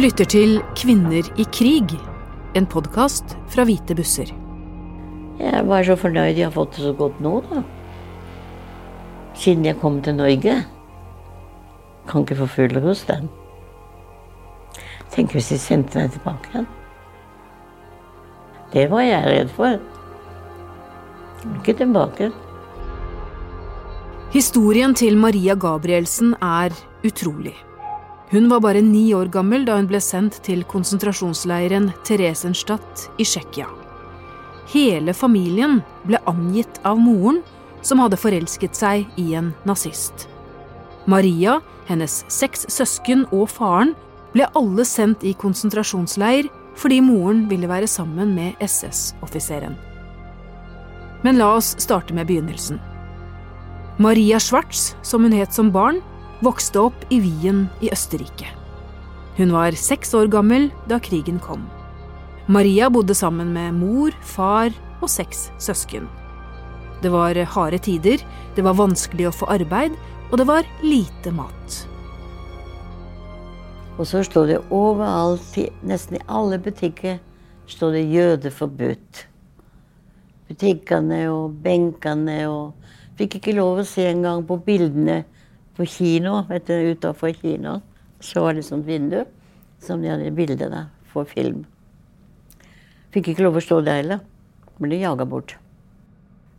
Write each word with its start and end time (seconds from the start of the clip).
Lytter 0.00 0.24
til 0.24 0.54
Kvinner 0.78 1.26
i 1.36 1.44
krig, 1.52 1.90
en 2.56 2.64
podkast 2.72 3.34
fra 3.52 3.66
Hvite 3.68 3.92
busser. 3.98 4.30
Jeg 5.36 5.50
er 5.58 5.66
bare 5.68 5.82
så 5.90 5.96
fornøyd 6.00 6.38
jeg 6.38 6.46
har 6.46 6.54
fått 6.54 6.78
det 6.78 6.86
så 6.86 6.94
godt 6.96 7.18
nå, 7.20 7.34
da. 7.50 7.60
Siden 9.36 9.68
jeg 9.68 9.76
kom 9.82 9.98
til 10.00 10.16
Norge. 10.16 10.56
Kan 12.08 12.24
ikke 12.24 12.48
full 12.48 12.80
hos 12.80 13.04
dem. 13.12 13.28
Tenk 15.12 15.36
hvis 15.36 15.52
de 15.52 15.60
sendte 15.60 16.00
meg 16.00 16.16
tilbake 16.16 16.54
igjen. 16.54 16.68
Det 18.72 18.88
var 18.96 19.04
jeg 19.04 19.32
redd 19.34 19.56
for. 19.60 19.80
Ikke 21.58 21.76
tilbake. 21.76 22.32
Historien 24.32 24.96
til 24.96 25.20
Maria 25.20 25.60
Gabrielsen 25.60 26.38
er 26.40 26.72
utrolig. 27.04 27.58
Hun 28.30 28.48
var 28.48 28.60
bare 28.62 28.80
ni 28.80 29.08
år 29.14 29.26
gammel 29.34 29.64
da 29.66 29.74
hun 29.74 29.88
ble 29.90 29.98
sendt 29.98 30.36
til 30.46 30.62
konsentrasjonsleiren 30.70 31.88
Theresienstadt 32.06 33.08
i 33.18 33.26
Tsjekkia. 33.26 33.66
Hele 34.70 35.14
familien 35.18 35.80
ble 36.06 36.20
angitt 36.30 36.78
av 36.86 37.00
moren, 37.02 37.40
som 37.82 37.98
hadde 37.98 38.20
forelsket 38.20 38.76
seg 38.78 39.08
i 39.18 39.32
en 39.34 39.50
nazist. 39.66 40.28
Maria, 41.10 41.58
hennes 41.88 42.20
seks 42.30 42.68
søsken 42.70 43.24
og 43.34 43.48
faren 43.50 43.96
ble 44.30 44.46
alle 44.54 44.86
sendt 44.86 45.24
i 45.26 45.34
konsentrasjonsleir 45.34 46.46
fordi 46.78 47.00
moren 47.02 47.48
ville 47.50 47.66
være 47.66 47.88
sammen 47.90 48.36
med 48.36 48.60
SS-offiseren. 48.62 49.74
Men 51.26 51.40
la 51.40 51.50
oss 51.56 51.74
starte 51.82 52.14
med 52.14 52.30
begynnelsen. 52.30 52.78
Maria 53.98 54.38
Schwartz, 54.40 54.94
som 55.02 55.26
hun 55.26 55.34
het 55.34 55.52
som 55.52 55.72
barn, 55.74 55.98
vokste 56.44 56.80
opp 56.88 57.04
i 57.12 57.20
Wien 57.20 57.66
i 57.84 57.90
Østerrike. 57.92 58.48
Hun 59.36 59.52
var 59.54 59.76
seks 59.76 60.14
år 60.16 60.30
gammel 60.32 60.68
da 60.90 60.98
krigen 61.00 61.38
kom. 61.42 61.66
Maria 62.50 62.88
bodde 62.90 63.14
sammen 63.14 63.52
med 63.54 63.76
mor, 63.78 64.14
far 64.22 64.72
og 65.00 65.08
seks 65.08 65.48
søsken. 65.62 66.08
Det 67.00 67.12
var 67.12 67.38
harde 67.54 67.78
tider, 67.78 68.20
det 68.56 68.64
var 68.64 68.76
vanskelig 68.76 69.30
å 69.30 69.36
få 69.36 69.48
arbeid, 69.52 69.94
og 70.30 70.38
det 70.40 70.46
var 70.48 70.68
lite 70.82 71.32
mat. 71.32 71.78
Og 73.96 74.06
så 74.08 74.22
står 74.24 74.46
det 74.48 74.60
overalt, 74.72 75.56
nesten 75.84 76.18
i 76.18 76.24
alle 76.28 76.58
butikker, 76.58 77.18
står 77.66 77.92
det 77.92 78.04
'jøde 78.10 78.50
forbudt'. 78.50 79.24
Butikkene 80.48 81.30
og 81.30 81.62
benkene 81.62 82.48
og 82.48 82.72
Fikk 83.20 83.34
ikke 83.36 83.52
lov 83.52 83.82
å 83.82 83.84
se 83.84 84.06
engang 84.08 84.46
på 84.48 84.56
bildene 84.64 85.26
på 85.80 85.88
kino, 85.88 86.44
vet 86.50 86.68
du, 86.68 86.74
utenfor 86.92 87.32
kino. 87.40 87.80
Så 88.20 88.44
var 88.44 88.54
det 88.54 88.66
et 88.66 88.68
sånt 88.68 88.84
vindu 88.84 89.22
som 89.80 90.02
de 90.02 90.10
hadde 90.12 90.32
bilder 90.36 90.68
av 90.68 90.90
for 91.08 91.24
film. 91.24 91.64
Fikk 93.14 93.32
ikke 93.32 93.46
lov 93.46 93.56
å 93.56 93.64
stå 93.64 93.80
der 93.86 94.02
heller. 94.02 94.20
Ble 94.80 95.00
jaga 95.00 95.24
bort. 95.28 95.56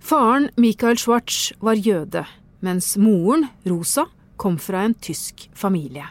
Faren, 0.02 0.50
Michael 0.58 0.98
Schwartz, 0.98 1.52
var 1.62 1.78
jøde, 1.78 2.26
mens 2.66 2.96
moren, 2.98 3.46
Rosa, 3.70 4.08
kom 4.42 4.58
fra 4.58 4.88
en 4.88 4.98
tysk 4.98 5.46
familie. 5.54 6.08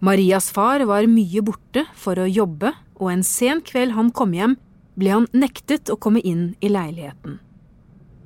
Marias 0.00 0.48
far 0.54 0.80
var 0.88 1.08
mye 1.10 1.42
borte 1.44 1.84
for 1.98 2.16
å 2.16 2.24
jobbe, 2.24 2.72
og 2.96 3.12
en 3.12 3.24
sen 3.26 3.60
kveld 3.66 3.92
han 3.98 4.08
kom 4.16 4.32
hjem, 4.32 4.56
ble 4.98 5.12
han 5.12 5.28
nektet 5.36 5.92
å 5.92 5.98
komme 6.00 6.24
inn 6.24 6.54
i 6.64 6.72
leiligheten. 6.72 7.36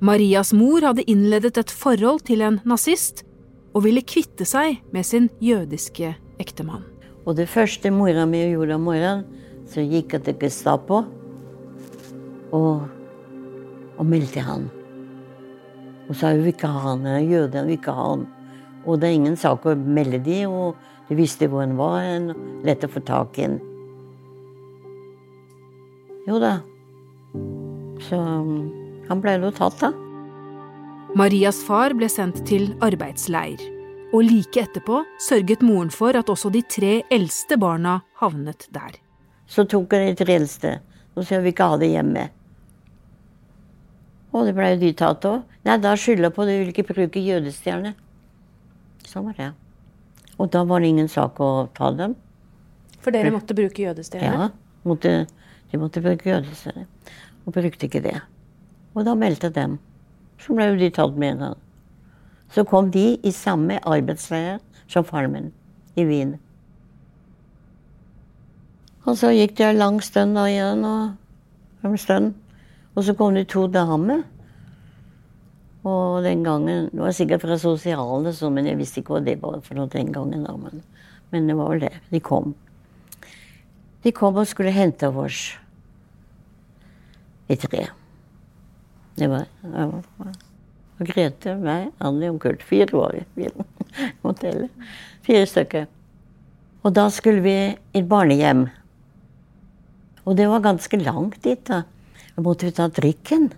Marias 0.03 0.53
mor 0.55 0.83
hadde 0.83 1.05
innledet 1.09 1.59
et 1.59 1.71
forhold 1.71 2.23
til 2.29 2.43
en 2.45 2.61
nazist, 2.67 3.25
og 3.73 3.83
ville 3.87 4.05
kvitte 4.05 4.45
seg 4.47 4.81
med 4.93 5.05
sin 5.07 5.29
jødiske 5.41 6.13
ektemann. 6.41 6.85
Og 7.25 7.37
det 7.37 7.49
første 7.49 7.91
mora 7.93 8.25
mi 8.29 8.43
gjorde 8.51 8.77
om 8.77 8.87
morgenen, 8.89 9.25
så 9.69 9.81
gikk 9.81 10.17
jeg 10.17 10.25
til 10.25 10.39
Gestapo 10.41 10.99
og, 12.53 12.83
og 13.97 14.05
meldte 14.05 14.43
han. 14.43 14.67
Og 16.09 16.17
sa 16.19 16.33
hun 16.33 16.43
vil 16.43 16.53
ikke 16.53 16.69
ha 16.69 16.81
han, 16.89 17.05
jeg 17.07 17.21
er 17.21 17.31
jøde, 17.31 17.61
hun 17.61 17.71
vil 17.71 17.79
ikke 17.79 17.95
ha 17.95 18.07
han. 18.11 18.25
Og 18.83 18.99
det 18.99 19.09
er 19.09 19.17
ingen 19.17 19.39
sak 19.39 19.65
å 19.65 19.75
melde 19.79 20.19
de, 20.21 20.43
og 20.51 20.75
de 21.07 21.17
visste 21.17 21.47
hvor 21.47 21.63
han 21.63 21.77
var, 21.79 22.03
lett 22.67 22.83
å 22.83 22.91
få 22.91 23.01
tak 23.07 23.39
i 23.39 23.47
han. 23.47 23.57
Jo 26.27 26.39
da. 26.39 26.57
Så 28.03 28.19
um, 28.19 28.69
han 29.09 29.23
ble 29.23 29.39
nå 29.39 29.51
tatt, 29.55 29.79
da. 29.81 30.02
Marias 31.13 31.59
far 31.61 31.93
ble 31.93 32.07
sendt 32.09 32.39
til 32.49 32.71
arbeidsleir. 32.81 33.59
Og 34.17 34.23
like 34.25 34.63
etterpå 34.63 35.03
sørget 35.21 35.61
moren 35.61 35.91
for 35.93 36.17
at 36.17 36.29
også 36.29 36.49
de 36.53 36.63
tre 36.65 36.93
eldste 37.13 37.57
barna 37.61 37.99
havnet 38.17 38.65
der. 38.73 38.95
Så 39.45 39.67
tok 39.69 39.93
jeg 39.93 40.09
de 40.15 40.23
tre 40.23 40.37
eldste, 40.39 40.71
og 41.13 41.21
så 41.21 41.37
vil 41.37 41.45
vi 41.45 41.53
ikke 41.53 41.67
ha 41.69 41.77
det 41.77 41.91
hjemme. 41.91 42.23
Og 44.33 44.49
det 44.49 44.55
ble 44.57 44.71
jo 44.71 44.81
de 44.81 44.91
tatt 45.03 45.29
òg. 45.29 45.45
Nei, 45.69 45.77
da 45.85 45.93
skylda 45.93 46.33
på 46.33 46.49
det, 46.49 46.57
vil 46.63 46.73
ikke 46.73 46.87
bruke 46.89 47.21
jødestjerne. 47.21 47.93
Sånn 49.05 49.29
var 49.29 49.37
det. 49.37 49.53
Og 50.41 50.49
da 50.49 50.65
var 50.65 50.81
det 50.81 50.95
ingen 50.95 51.13
sak 51.13 51.37
å 51.37 51.53
ta 51.77 51.93
dem. 51.93 52.17
For 53.05 53.13
dere 53.13 53.29
måtte 53.37 53.53
bruke 53.53 53.85
jødestjerne? 53.85 54.49
Ja, 54.49 54.81
måtte, 54.89 55.15
de 55.69 55.77
måtte 55.77 56.01
bruke 56.01 56.33
jødestjerne. 56.33 56.89
Og 57.45 57.53
brukte 57.53 57.85
ikke 57.85 58.01
det. 58.01 58.17
Og 58.97 59.05
da 59.05 59.13
meldte 59.13 59.53
dem. 59.53 59.77
Så 60.43 60.55
ble 60.55 60.67
jo 60.71 60.79
de 60.79 60.89
tatt 60.91 61.15
med 61.19 61.41
en. 61.41 61.59
Så 62.53 62.65
kom 62.67 62.91
de 62.91 63.13
i 63.23 63.31
samme 63.31 63.79
arbeidsleir 63.81 64.59
som 64.91 65.05
faren 65.07 65.31
min, 65.31 65.51
i 65.95 66.05
Wien. 66.05 66.35
Og 69.03 69.17
så 69.19 69.33
gikk 69.33 69.57
det 69.57 69.71
en 69.71 69.81
lang 69.81 69.99
stund 70.03 70.37
da 70.37 70.45
igjen, 70.47 70.83
og 70.85 71.87
en 71.87 71.97
stund. 71.99 72.33
Og 72.93 73.03
så 73.03 73.15
kom 73.17 73.33
det 73.35 73.49
to 73.51 73.65
damer. 73.67 74.23
Og 75.83 76.23
den 76.23 76.43
gangen 76.43 76.89
Det 76.91 76.99
var 76.99 77.11
sikkert 77.11 77.41
fra 77.41 77.57
sosialen, 77.57 78.53
men 78.53 78.65
jeg 78.65 78.77
visste 78.77 79.01
ikke 79.01 79.17
hva 79.17 79.23
det 79.25 79.41
var 79.41 79.59
for 79.61 79.75
noe 79.75 79.87
den 79.87 80.13
gangen. 80.13 80.43
Men, 80.43 80.83
men, 81.31 81.47
det 81.47 81.57
var 81.57 81.69
vel 81.69 81.79
det. 81.79 81.93
De 82.11 82.19
kom. 82.19 82.55
De 84.03 84.11
kom 84.11 84.35
og 84.35 84.47
skulle 84.47 84.71
hente 84.71 85.07
oss 85.07 85.57
i 87.49 87.55
tre. 87.55 87.87
Det 89.17 89.29
var, 89.29 89.45
jeg 89.63 89.91
var 89.91 90.33
og 90.99 91.09
Grete, 91.09 91.55
meg, 91.57 91.89
Annie 92.03 92.29
og 92.31 92.39
Kurt. 92.43 92.63
Fire 92.63 92.87
vi 92.93 93.23
i 93.23 93.25
bilen. 93.35 93.67
Motellet. 94.23 94.71
Fire 95.25 95.47
stykker. 95.49 95.89
Og 96.83 96.93
da 96.93 97.07
skulle 97.13 97.41
vi 97.43 97.55
i 97.73 97.99
et 97.99 98.07
barnehjem. 98.09 98.67
Og 100.23 100.37
det 100.37 100.47
var 100.51 100.63
ganske 100.63 100.97
langt 101.01 101.41
dit. 101.43 101.59
da. 101.67 101.83
Da 102.35 102.41
måtte 102.41 102.67
vi 102.67 102.71
ta 102.71 102.87
trikken. 102.89 103.49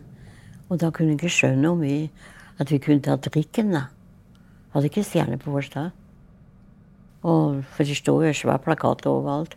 Og 0.69 0.79
da 0.79 0.89
kunne 0.91 1.13
vi 1.13 1.19
ikke 1.19 1.35
skjønne 1.35 1.69
om 1.69 1.83
vi, 1.83 2.09
at 2.57 2.71
vi 2.71 2.79
kunne 2.79 3.03
ta 3.03 3.17
trikken, 3.17 3.75
da. 3.75 3.85
Hadde 4.73 4.89
ikke 4.89 5.05
stjerne 5.05 5.37
på 5.37 5.51
vår 5.51 5.67
stad. 5.67 5.91
Og, 7.25 7.63
for 7.73 7.83
det 7.83 7.97
sto 7.97 8.17
jo 8.23 8.33
svær 8.33 8.61
plakat 8.63 9.05
overalt. 9.09 9.55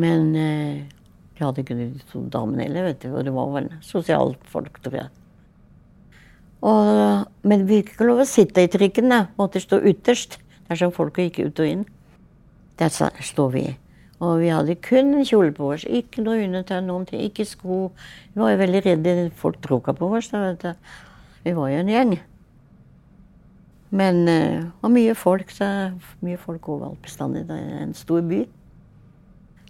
Men 0.00 0.34
eh, 0.36 0.84
de 1.34 1.42
hadde 1.42 1.64
ikke 1.64 1.76
de 1.78 1.88
to 2.12 2.22
damene 2.30 2.68
heller, 2.68 2.88
vet 2.90 3.02
du. 3.02 3.10
Og 3.10 3.24
det 3.26 3.34
var 3.34 3.52
vel 3.56 3.70
sosialfolk, 3.82 4.78
tror 4.84 4.98
jeg. 5.00 5.12
Og, 6.64 7.30
men 7.44 7.64
vi 7.68 7.80
fikk 7.82 7.94
ikke 7.96 8.08
lov 8.08 8.22
å 8.22 8.28
sitte 8.28 8.64
i 8.64 8.70
trikken, 8.70 9.10
da. 9.12 9.26
Måtte 9.40 9.62
stå 9.62 9.82
ytterst. 9.90 10.38
Dersom 10.70 10.94
folk 10.96 11.18
gikk 11.20 11.42
ut 11.42 11.60
og 11.60 11.68
inn. 11.68 11.82
Der 12.80 12.92
står 12.94 13.50
vi. 13.52 13.64
Og 14.22 14.38
vi 14.40 14.52
hadde 14.54 14.78
kun 14.80 15.18
kjole 15.26 15.52
på 15.54 15.72
oss. 15.74 15.84
Ikke 15.84 16.22
noe 16.24 16.40
undertøy, 16.46 16.78
noen 16.86 17.04
ting. 17.08 17.24
Ikke 17.26 17.44
sko. 17.48 17.88
Vi 18.32 18.40
var 18.40 18.54
jo 18.54 18.62
veldig 18.62 18.84
redde. 18.86 19.16
Folk 19.36 19.58
tråkka 19.64 19.96
på 19.98 20.08
oss. 20.16 20.30
Da, 20.32 20.76
vi 21.44 21.52
var 21.58 21.72
jo 21.72 21.82
en 21.82 21.92
gjeng. 21.92 22.14
Men 23.94 24.24
det 24.26 24.40
uh, 24.56 24.70
var 24.82 24.94
mye 24.94 25.14
folk. 25.18 25.50
Så, 25.54 25.66
mye 26.24 26.40
folk 26.40 26.70
overalt 26.70 27.02
bestandig. 27.04 27.44
Det 27.50 27.58
er 27.58 27.82
en 27.82 27.96
stor 27.98 28.22
by. 28.24 28.44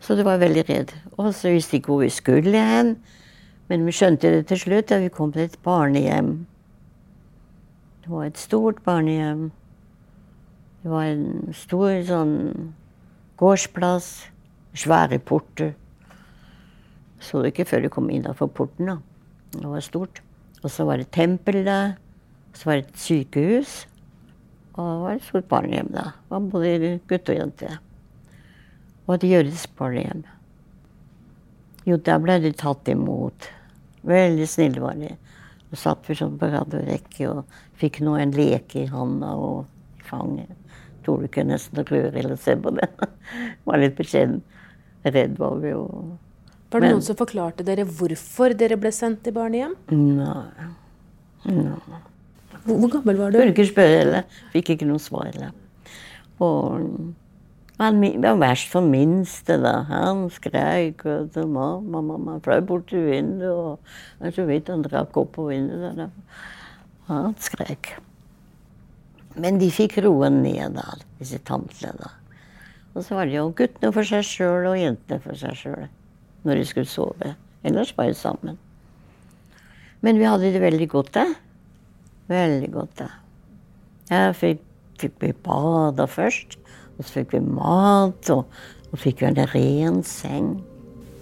Så 0.01 0.17
du 0.17 0.23
var 0.27 0.43
veldig 0.43 0.65
redd. 0.69 0.93
Og 1.17 1.35
så 1.35 1.53
visste 1.55 1.77
vi 1.77 1.83
ikke 1.83 1.93
hvor 1.93 2.03
vi 2.03 2.11
skulle 2.13 2.65
hen. 2.65 2.97
Men 3.69 3.87
vi 3.87 3.95
skjønte 3.97 4.31
det 4.33 4.47
til 4.51 4.61
slutt 4.61 4.91
da 4.91 4.99
vi 5.01 5.13
kom 5.13 5.33
til 5.33 5.47
et 5.47 5.57
barnehjem. 5.65 6.47
Det 8.05 8.13
var 8.13 8.27
et 8.27 8.39
stort 8.39 8.83
barnehjem. 8.85 9.49
Det 10.83 10.93
var 10.93 11.09
en 11.09 11.55
stor 11.57 12.03
sånn 12.05 12.35
gårdsplass. 13.41 14.11
Svære 14.75 15.21
porter. 15.23 15.73
Så 17.23 17.41
du 17.41 17.49
ikke 17.49 17.65
før 17.65 17.85
du 17.85 17.89
kom 17.95 18.11
innafor 18.11 18.51
porten. 18.53 18.91
da. 18.91 18.99
Det 19.55 19.71
var 19.71 19.81
stort. 19.81 20.21
Og 20.63 20.71
så 20.71 20.85
var 20.85 21.01
det 21.01 21.13
tempel 21.15 21.65
der. 21.65 21.95
Så 22.53 22.69
var 22.69 22.77
det 22.77 22.89
et 22.89 22.99
sykehus. 22.99 23.87
Og 24.75 24.85
det 24.85 25.01
var 25.07 25.13
et 25.15 25.25
stort 25.25 25.49
barnehjem 25.49 25.93
da. 25.95 26.11
Var 26.29 26.51
både 26.53 26.99
gutt 27.09 27.29
og 27.31 27.39
jente. 27.39 27.79
Og 29.07 29.15
et 29.15 29.27
på 29.77 29.85
barnehjem. 29.85 30.25
Jo, 31.85 31.99
der 32.01 32.21
ble 32.23 32.39
de 32.41 32.53
tatt 32.57 32.89
imot. 32.89 33.51
Veldig 34.09 34.47
snille 34.49 34.81
var 34.81 34.97
de. 34.97 35.11
Og 35.71 35.79
satt 35.81 36.09
vi 36.09 36.17
sånn 36.17 36.39
på 36.41 36.49
rad 36.49 36.73
og 36.77 36.87
rekke 36.89 37.29
og 37.29 37.57
fikk 37.81 38.01
nå 38.05 38.17
en 38.17 38.33
leke 38.33 38.85
i 38.85 38.89
handa 38.89 39.35
og 39.37 39.67
i 40.01 40.07
fanget. 40.09 40.53
Torde 41.05 41.29
ikke 41.29 41.45
nesten 41.45 41.85
røre 41.85 42.17
eller 42.17 42.39
se 42.41 42.57
på 42.57 42.73
det. 42.79 42.89
Var 43.69 43.83
litt 43.83 43.97
beskjeden. 43.99 44.41
Redd 45.05 45.35
var 45.37 45.59
vi 45.61 45.69
jo. 45.69 45.83
Var 46.73 46.81
det 46.81 46.87
Men, 46.87 46.95
noen 46.97 47.05
som 47.05 47.17
forklarte 47.19 47.65
dere 47.67 47.85
hvorfor 47.85 48.55
dere 48.57 48.79
ble 48.81 48.89
sendt 48.95 49.21
til 49.27 49.35
barnehjem? 49.37 49.75
Nei. 49.93 50.69
nei. 51.45 51.99
Hvor, 52.65 52.79
hvor, 52.79 52.89
gammel 52.95 53.21
var 53.21 53.35
du? 53.35 53.37
Kunne 53.43 53.53
ikke 53.53 53.67
spørre 53.69 53.99
heller. 53.99 54.39
Fikk 54.55 54.73
ikke 54.79 54.89
noe 54.89 55.03
svar 55.05 55.29
heller. 55.29 55.53
Og 56.41 56.89
han 57.79 58.01
var 58.23 58.37
verst 58.39 58.71
for 58.71 58.87
minste, 58.87 59.57
da. 59.59 59.81
Han 59.89 60.29
skreik 60.31 61.03
sa 61.35 61.43
mamma, 61.43 62.01
mamma, 62.01 62.39
fløy 62.45 62.61
bort 62.67 62.87
til 62.93 63.09
vinduet. 63.09 63.81
Og 64.21 64.35
så 64.37 64.45
vidt 64.47 64.71
han 64.71 64.85
drakk 64.87 65.17
opp 65.19 65.33
på 65.35 65.49
vinduet. 65.49 65.97
Der. 65.99 66.13
Han 67.09 67.35
skreik. 67.43 67.97
Men 69.35 69.59
de 69.59 69.73
fikk 69.75 69.99
roen 70.05 70.39
ned, 70.45 70.77
da, 70.79 70.95
disse 71.19 71.41
tantlene. 71.43 72.13
Og 72.95 73.03
så 73.03 73.19
var 73.19 73.27
det 73.27 73.41
jo 73.41 73.49
guttene 73.59 73.91
for 73.91 74.07
seg 74.07 74.23
sjøl 74.23 74.69
og 74.71 74.79
jentene 74.79 75.19
for 75.25 75.39
seg 75.39 75.59
sjøl 75.59 75.89
når 76.45 76.61
de 76.61 76.69
skulle 76.69 76.91
sove. 76.91 77.33
Ellers 77.67 77.91
var 77.97 78.07
de 78.07 78.15
sammen. 78.15 78.61
Men 80.05 80.21
vi 80.21 80.29
hadde 80.29 80.53
det 80.55 80.63
veldig 80.63 80.89
godt, 80.93 81.15
da. 81.17 81.25
Veldig 82.31 82.71
godt, 82.71 83.01
da. 83.01 83.09
Jeg 84.13 84.37
fikk, 84.39 84.63
fikk 85.01 85.41
bada 85.43 86.07
først. 86.07 86.59
Og 86.99 87.05
så 87.05 87.21
fikk 87.21 87.35
vi 87.35 87.43
mat, 87.43 88.31
og, 88.31 88.47
og 88.93 89.03
fikk 89.03 89.23
vi 89.23 89.31
en 89.31 89.43
ren 89.55 90.01
seng. 90.07 90.55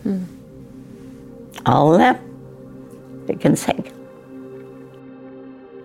Mm. 0.04 0.22
Alle 1.68 2.14
fikk 3.28 3.46
en 3.48 3.58
seng. 3.58 3.82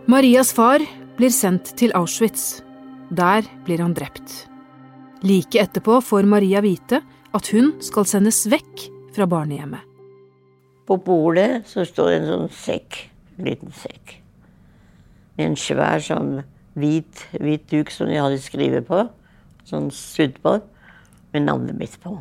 Marias 0.07 0.53
far 0.55 0.83
blir 1.17 1.33
sendt 1.33 1.73
til 1.79 1.93
Auschwitz. 1.97 2.61
Der 3.09 3.47
blir 3.65 3.81
han 3.83 3.95
drept. 3.95 4.47
Like 5.23 5.59
etterpå 5.59 5.99
får 6.03 6.27
Maria 6.29 6.61
vite 6.61 7.01
at 7.35 7.51
hun 7.53 7.73
skal 7.83 8.07
sendes 8.07 8.43
vekk 8.51 8.87
fra 9.15 9.27
barnehjemmet. 9.29 9.83
På 10.87 10.95
bordet 11.03 11.65
så 11.67 11.83
står 11.87 12.13
en 12.13 12.27
sånn 12.29 12.51
sekk. 12.55 12.99
En 13.37 13.49
liten 13.49 13.73
sekk. 13.75 14.17
En 15.37 15.57
svær 15.59 15.99
sånn 16.03 16.41
hvit, 16.77 17.25
hvit 17.35 17.65
duk 17.71 17.91
som 17.91 18.09
de 18.09 18.19
hadde 18.21 18.39
skrevet 18.41 18.87
på 18.87 19.03
sånn 19.67 19.91
suddball 19.93 20.61
med 21.33 21.45
navnet 21.47 21.77
mitt 21.77 21.97
på. 22.03 22.15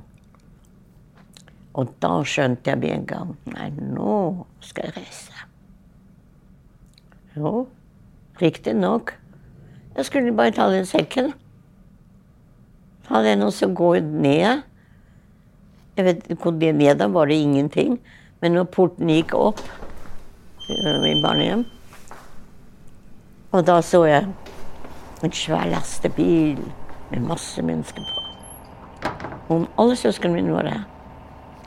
Og 1.76 1.92
da 2.00 2.12
skjønte 2.24 2.72
jeg 2.72 2.80
med 2.80 2.92
en 2.94 3.06
gang 3.08 3.32
Nei, 3.52 3.68
nå 3.76 4.46
skal 4.64 4.88
jeg 4.88 4.96
reise. 4.96 5.44
Jo, 7.36 7.66
riktignok. 8.40 9.12
Jeg 9.96 10.08
skulle 10.08 10.32
bare 10.36 10.54
ta 10.56 10.70
den 10.72 10.88
sekken. 10.88 11.34
Ta 13.06 13.20
den 13.24 13.44
og 13.44 13.52
så 13.52 13.68
gå 13.68 13.98
ned. 14.00 14.64
Jeg 15.96 16.04
vet 16.04 16.32
Hvor 16.40 16.56
det 16.56 16.74
ned 16.74 16.98
da 16.98 17.08
var 17.12 17.28
det 17.28 17.36
ingenting. 17.40 18.00
Men 18.40 18.56
når 18.56 18.72
porten 18.72 19.08
gikk 19.12 19.34
opp 19.36 19.60
i 20.68 21.12
barnehjem 21.22 21.62
Og 23.54 23.62
da 23.64 23.78
så 23.80 24.02
jeg 24.04 24.26
en 25.24 25.32
svær 25.32 25.68
lastebil 25.70 26.58
med 27.10 27.26
masse 27.28 27.62
mennesker 27.62 28.02
på. 28.02 28.22
Om 29.54 29.66
alle 29.78 29.96
søsknene 29.98 30.40
mine 30.40 30.54
var 30.54 30.66
det. 30.66 30.78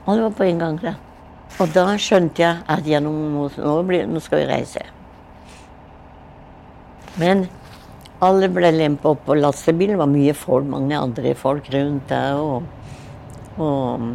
Alle 0.05 0.25
var 0.25 0.35
på 0.35 0.43
en 0.43 0.59
gang 0.59 0.79
der. 0.81 0.97
Og 1.59 1.71
da 1.75 1.85
skjønte 1.99 2.43
jeg 2.43 2.63
at 2.69 2.87
ja, 2.87 2.99
nå, 3.03 3.11
nå, 3.11 3.47
nå, 3.57 4.23
skal 4.23 4.43
vi 4.43 4.49
reise. 4.49 4.83
Men 7.19 7.47
alle 8.23 8.49
ble 8.51 8.71
lempa 8.75 9.13
opp 9.13 9.25
på 9.27 9.37
lastebilen. 9.39 9.97
Det 9.97 10.03
var 10.03 10.11
mye 10.11 10.35
folk, 10.37 10.67
mange 10.69 10.99
andre 10.99 11.33
folk 11.35 11.67
rundt 11.73 12.11
der. 12.11 12.39
Og, 12.39 12.63
og 13.59 14.05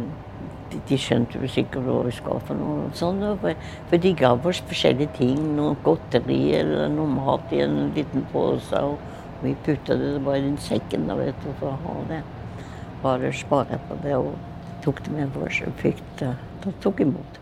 de, 0.89 0.97
skjønte 0.97 1.41
jo 1.41 1.49
sikkert 1.51 1.85
hva 1.85 1.99
vi 2.07 2.15
skulle 2.15 2.41
for 2.47 2.57
noe. 2.57 2.87
For, 2.95 3.67
for, 3.89 3.97
de 4.01 4.13
ga 4.17 4.33
oss 4.35 4.63
forskjellige 4.69 5.17
ting. 5.19 5.37
Noe 5.57 5.77
godteri 5.85 6.41
eller 6.59 6.89
noe 6.93 7.13
mat 7.13 7.53
i 7.53 7.61
en 7.65 7.91
liten 7.97 8.25
pose. 8.33 8.81
Og, 8.81 8.97
vi 9.41 9.55
putta 9.65 9.95
det 9.99 10.19
bare 10.23 10.39
i 10.39 10.57
sekken 10.61 11.07
da, 11.09 11.15
vet 11.19 11.39
du, 11.43 11.51
for 11.59 11.73
å 11.73 11.79
ha 11.85 11.95
det. 12.09 12.21
Bare 13.03 13.31
spare 13.35 13.79
på 13.87 13.97
det 14.03 14.15
og 14.17 14.33
tok 14.85 15.01
det 15.05 15.15
med 15.15 15.35
oss 15.43 15.61
og 15.65 15.73
fikk 15.81 16.01
det. 16.21 16.31
Da 16.63 16.73
tok 16.83 17.01
imot. 17.03 17.39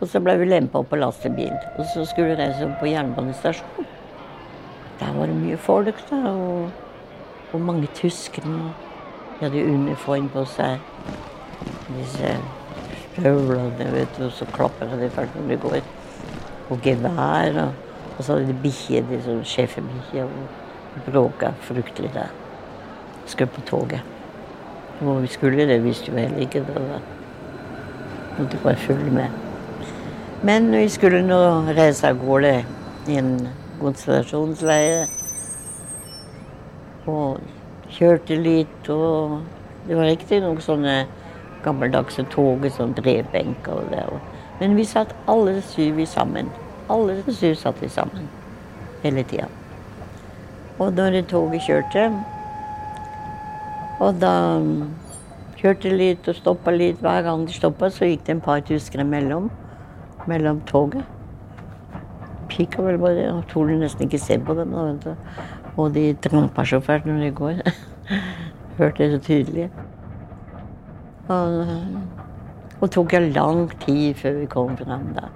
Og 0.00 0.08
så 0.08 0.20
ble 0.24 0.36
vi 0.40 0.48
lempa 0.48 0.80
opp 0.80 0.88
på 0.92 0.98
lastebil. 0.98 1.52
Og 1.76 1.84
så 1.92 2.06
skulle 2.08 2.32
vi 2.32 2.38
reise 2.40 2.64
opp 2.64 2.78
på 2.80 2.88
jernbanestasjonen. 2.88 3.88
Der 5.00 5.12
var 5.16 5.28
det 5.28 5.36
mye 5.36 5.58
folk, 5.60 6.00
da. 6.08 6.20
Og, 6.30 6.70
og 7.52 7.60
mange 7.64 7.88
tyskere. 7.96 8.54
De 9.36 9.44
hadde 9.44 9.66
uniform 9.68 10.30
på 10.32 10.46
seg. 10.48 10.80
Disse 11.92 12.32
støvlene, 13.12 13.92
vet 13.92 14.16
du, 14.16 14.26
og 14.28 14.34
så 14.36 14.48
klapper 14.54 14.96
de 15.00 15.12
først 15.12 15.36
når 15.36 15.52
de 15.52 15.60
går. 15.66 15.92
Og 16.70 16.82
gevær. 16.84 17.60
Og, 17.66 17.86
og 18.16 18.24
så 18.24 18.34
hadde 18.34 18.48
de 18.48 18.58
bikkjer, 18.64 19.14
sånn 19.26 19.44
schæferbikkjer 19.48 20.34
bråka 21.06 21.52
fryktelig 21.60 22.10
der. 22.14 22.32
Skulle 23.26 23.46
på 23.46 23.60
toget. 23.60 24.00
Hvor 25.00 25.20
vi 25.20 25.26
skulle, 25.26 25.66
det 25.68 25.84
visste 25.84 26.10
jo 26.12 26.18
heller 26.18 26.38
ikke. 26.38 26.64
Da 26.66 26.98
måtte 28.38 28.58
bare 28.62 28.76
følge 28.76 29.10
med. 29.10 29.26
Men 30.42 30.72
vi 30.72 30.88
skulle 30.88 31.22
nå 31.22 31.38
reise 31.76 32.08
av 32.08 32.20
gårde 32.24 32.64
i 33.08 33.16
en 33.20 33.48
konsentrasjonsleir. 33.80 35.06
Og 37.06 37.40
kjørte 37.90 38.36
litt, 38.36 38.88
og 38.88 39.40
det 39.88 39.96
var 39.96 40.08
riktig 40.08 40.40
noen 40.44 40.60
sånne 40.64 40.96
gammeldagse 41.64 42.24
tog, 42.32 42.64
sånn 42.72 42.96
drevbenker 42.96 43.82
og 43.82 43.92
det. 43.92 44.04
Men 44.60 44.76
vi 44.76 44.84
satt 44.88 45.14
alle 45.28 45.60
syv 45.64 46.04
sammen. 46.08 46.52
Alle 46.88 47.20
syv 47.28 47.56
satt 47.60 47.80
vi 47.82 47.88
sammen 47.88 48.28
hele 49.04 49.24
tida. 49.24 49.48
Og 50.80 50.92
når 50.96 51.20
toget 51.28 51.60
kjørte 51.66 52.06
Og 54.00 54.20
da 54.20 54.32
kjørte 55.60 55.90
litt 55.92 56.28
og 56.28 56.38
stoppa 56.38 56.72
litt. 56.72 57.02
Hver 57.04 57.22
gang 57.26 57.44
de 57.44 57.52
stoppa, 57.52 57.90
så 57.92 58.08
gikk 58.08 58.24
det 58.24 58.36
en 58.38 58.44
par 58.44 58.62
tyskere 58.64 59.04
mellom, 59.04 59.50
mellom 60.30 60.62
toget. 60.70 61.04
Kikka 62.50 62.86
vel 62.86 62.96
bare 63.02 63.26
og 63.34 63.44
torde 63.50 63.76
nesten 63.78 64.08
ikke 64.08 64.22
se 64.22 64.38
på 64.40 64.56
dem. 64.56 64.72
Da, 65.04 65.14
og 65.76 65.92
de 65.94 66.14
trampa 66.24 66.64
så 66.64 66.80
fælt 66.80 67.06
når 67.06 67.20
de 67.26 67.30
går. 67.42 67.60
Hørte 68.80 69.04
det 69.04 69.10
så 69.12 69.20
tydelig. 69.28 69.68
Og, 71.28 71.60
og 72.80 72.88
det 72.88 72.90
tok 72.96 73.12
lang 73.28 73.68
tid 73.84 74.16
før 74.16 74.40
vi 74.40 74.48
kom 74.56 74.76
fram 74.80 75.12
da. 75.20 75.28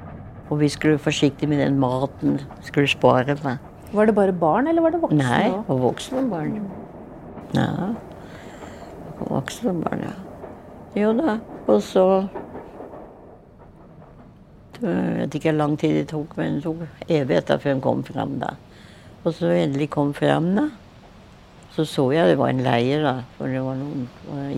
Og 0.48 0.60
vi 0.64 0.72
skulle 0.72 0.98
forsiktig 0.98 1.48
med 1.48 1.60
den 1.60 1.78
maten. 1.78 2.40
Skulle 2.64 2.88
spare 2.88 3.36
meg. 3.44 3.63
Var 3.92 4.06
det 4.06 4.14
bare 4.14 4.32
barn, 4.32 4.66
eller 4.66 4.82
var 4.82 4.90
det 4.90 5.00
voksne? 5.02 5.18
Nei, 5.22 5.50
var 5.68 5.78
voksne 5.78 6.22
barn. 6.30 6.56
Ja. 7.54 7.92
Voksne 9.20 9.74
barn, 9.82 10.02
ja. 10.08 10.14
Jo 10.98 11.12
da. 11.18 11.38
Og 11.66 11.82
så 11.82 12.28
Jeg 14.84 15.16
vet 15.16 15.34
ikke 15.38 15.52
hvor 15.52 15.58
lang 15.58 15.76
tid 15.78 15.94
det 15.96 16.08
tok, 16.10 16.34
men 16.36 16.56
det 16.58 16.64
tok 16.64 16.82
evigheter 17.08 17.58
før 17.62 17.72
hun 17.72 17.80
kom 17.80 18.02
fram. 18.04 18.38
da. 18.40 18.50
Og 19.24 19.32
så 19.32 19.52
endelig 19.54 19.88
kom 19.90 20.12
fram, 20.14 20.50
da. 20.58 20.68
Så 21.74 21.84
så 21.88 22.10
jeg 22.12 22.28
det 22.28 22.38
var 22.38 22.48
en 22.52 22.60
leir, 22.62 23.02
da. 23.02 23.14
For 23.38 23.48
det 23.48 23.62
var 23.64 23.78
noen 23.78 24.08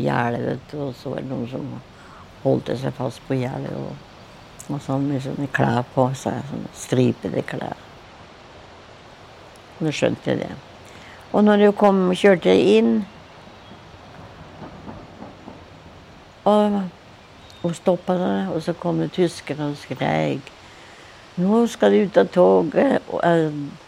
gjerde. 0.00 0.58
Og 0.80 0.94
så 0.94 1.12
var 1.12 1.22
det 1.22 1.30
noen 1.30 1.46
som 1.48 1.68
holdt 2.42 2.72
seg 2.80 2.92
fast 2.96 3.22
på 3.28 3.38
gjerdet. 3.38 3.72
Og, 3.76 3.92
og 4.72 4.80
sånn 4.82 5.06
med 5.08 5.22
sånne 5.22 5.46
klær 5.52 5.84
på 5.94 6.08
seg. 6.18 6.42
Sånne 6.50 6.72
stripede 6.74 7.44
klær. 7.46 7.85
Nå 9.80 9.92
skjønte 9.92 10.38
det. 10.40 10.50
Og 11.32 11.44
når 11.44 11.66
hun 11.66 11.76
kom, 11.76 12.02
kjørte 12.16 12.52
inn 12.54 13.02
og, 16.46 16.80
hun 17.62 17.74
stoppa 17.74 18.14
og 18.54 18.60
så 18.62 18.72
kom 18.78 19.02
det 19.02 19.10
tyskere 19.16 19.72
og 19.72 19.80
skreik. 19.80 20.52
Nå 21.36 21.66
skal 21.68 21.92
de 21.92 22.06
ut 22.06 22.16
av 22.16 22.30
toget. 22.32 23.02
og 23.12 23.20
uh, 23.20 23.86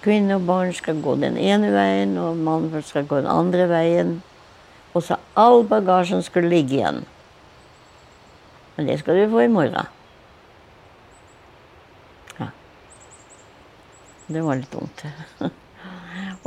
Kvinner 0.00 0.38
og 0.38 0.46
barn 0.48 0.72
skal 0.72 1.02
gå 1.04 1.14
den 1.20 1.36
ene 1.36 1.68
veien, 1.74 2.14
og 2.16 2.38
mannen 2.40 2.82
skal 2.82 3.04
gå 3.04 3.18
den 3.20 3.28
andre 3.28 3.66
veien. 3.68 4.14
Og 4.94 5.04
så 5.04 5.18
all 5.36 5.66
bagasjen 5.68 6.22
skulle 6.24 6.48
ligge 6.48 6.78
igjen. 6.78 7.02
Men 8.76 8.88
det 8.88 9.02
skal 9.02 9.18
du 9.20 9.26
få 9.30 9.44
i 9.44 9.52
morgen. 9.52 9.90
Det 14.30 14.42
var 14.46 14.60
litt 14.60 14.70
dumt. 14.70 15.04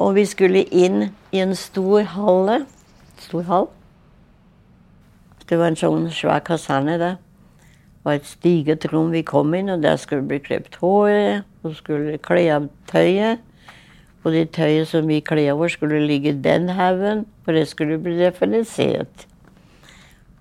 og 0.02 0.14
vi 0.16 0.24
skulle 0.30 0.64
inn 0.72 1.10
i 1.36 1.42
en 1.44 1.56
stor 1.60 2.06
halle. 2.16 2.62
Stor 3.20 3.44
hall. 3.50 3.68
Det 5.50 5.60
var 5.60 5.74
en 5.74 5.78
sånn 5.78 6.08
svær 6.16 6.40
kaserne 6.48 6.96
der. 7.02 7.18
Det 7.20 8.08
var 8.08 8.16
et 8.18 8.28
stiget 8.28 8.88
rom 8.92 9.12
vi 9.12 9.24
kom 9.28 9.52
inn, 9.56 9.72
og 9.72 9.84
der 9.84 10.00
skulle 10.00 10.24
bli 10.28 10.40
klippet 10.44 10.80
håret. 10.80 11.44
Og 11.64 11.76
skulle 11.76 12.16
kle 12.24 12.46
av 12.56 12.70
tøyet. 12.92 13.44
Og 14.24 14.32
det 14.32 14.54
tøyet 14.56 14.88
som 14.88 15.08
vi 15.08 15.20
kler 15.20 15.52
over, 15.52 15.68
skulle 15.72 16.00
ligge 16.08 16.32
i 16.32 16.40
den 16.40 16.70
haugen, 16.72 17.26
for 17.44 17.56
det 17.56 17.68
skulle 17.68 18.00
bli 18.00 18.16
definisert. 18.22 19.28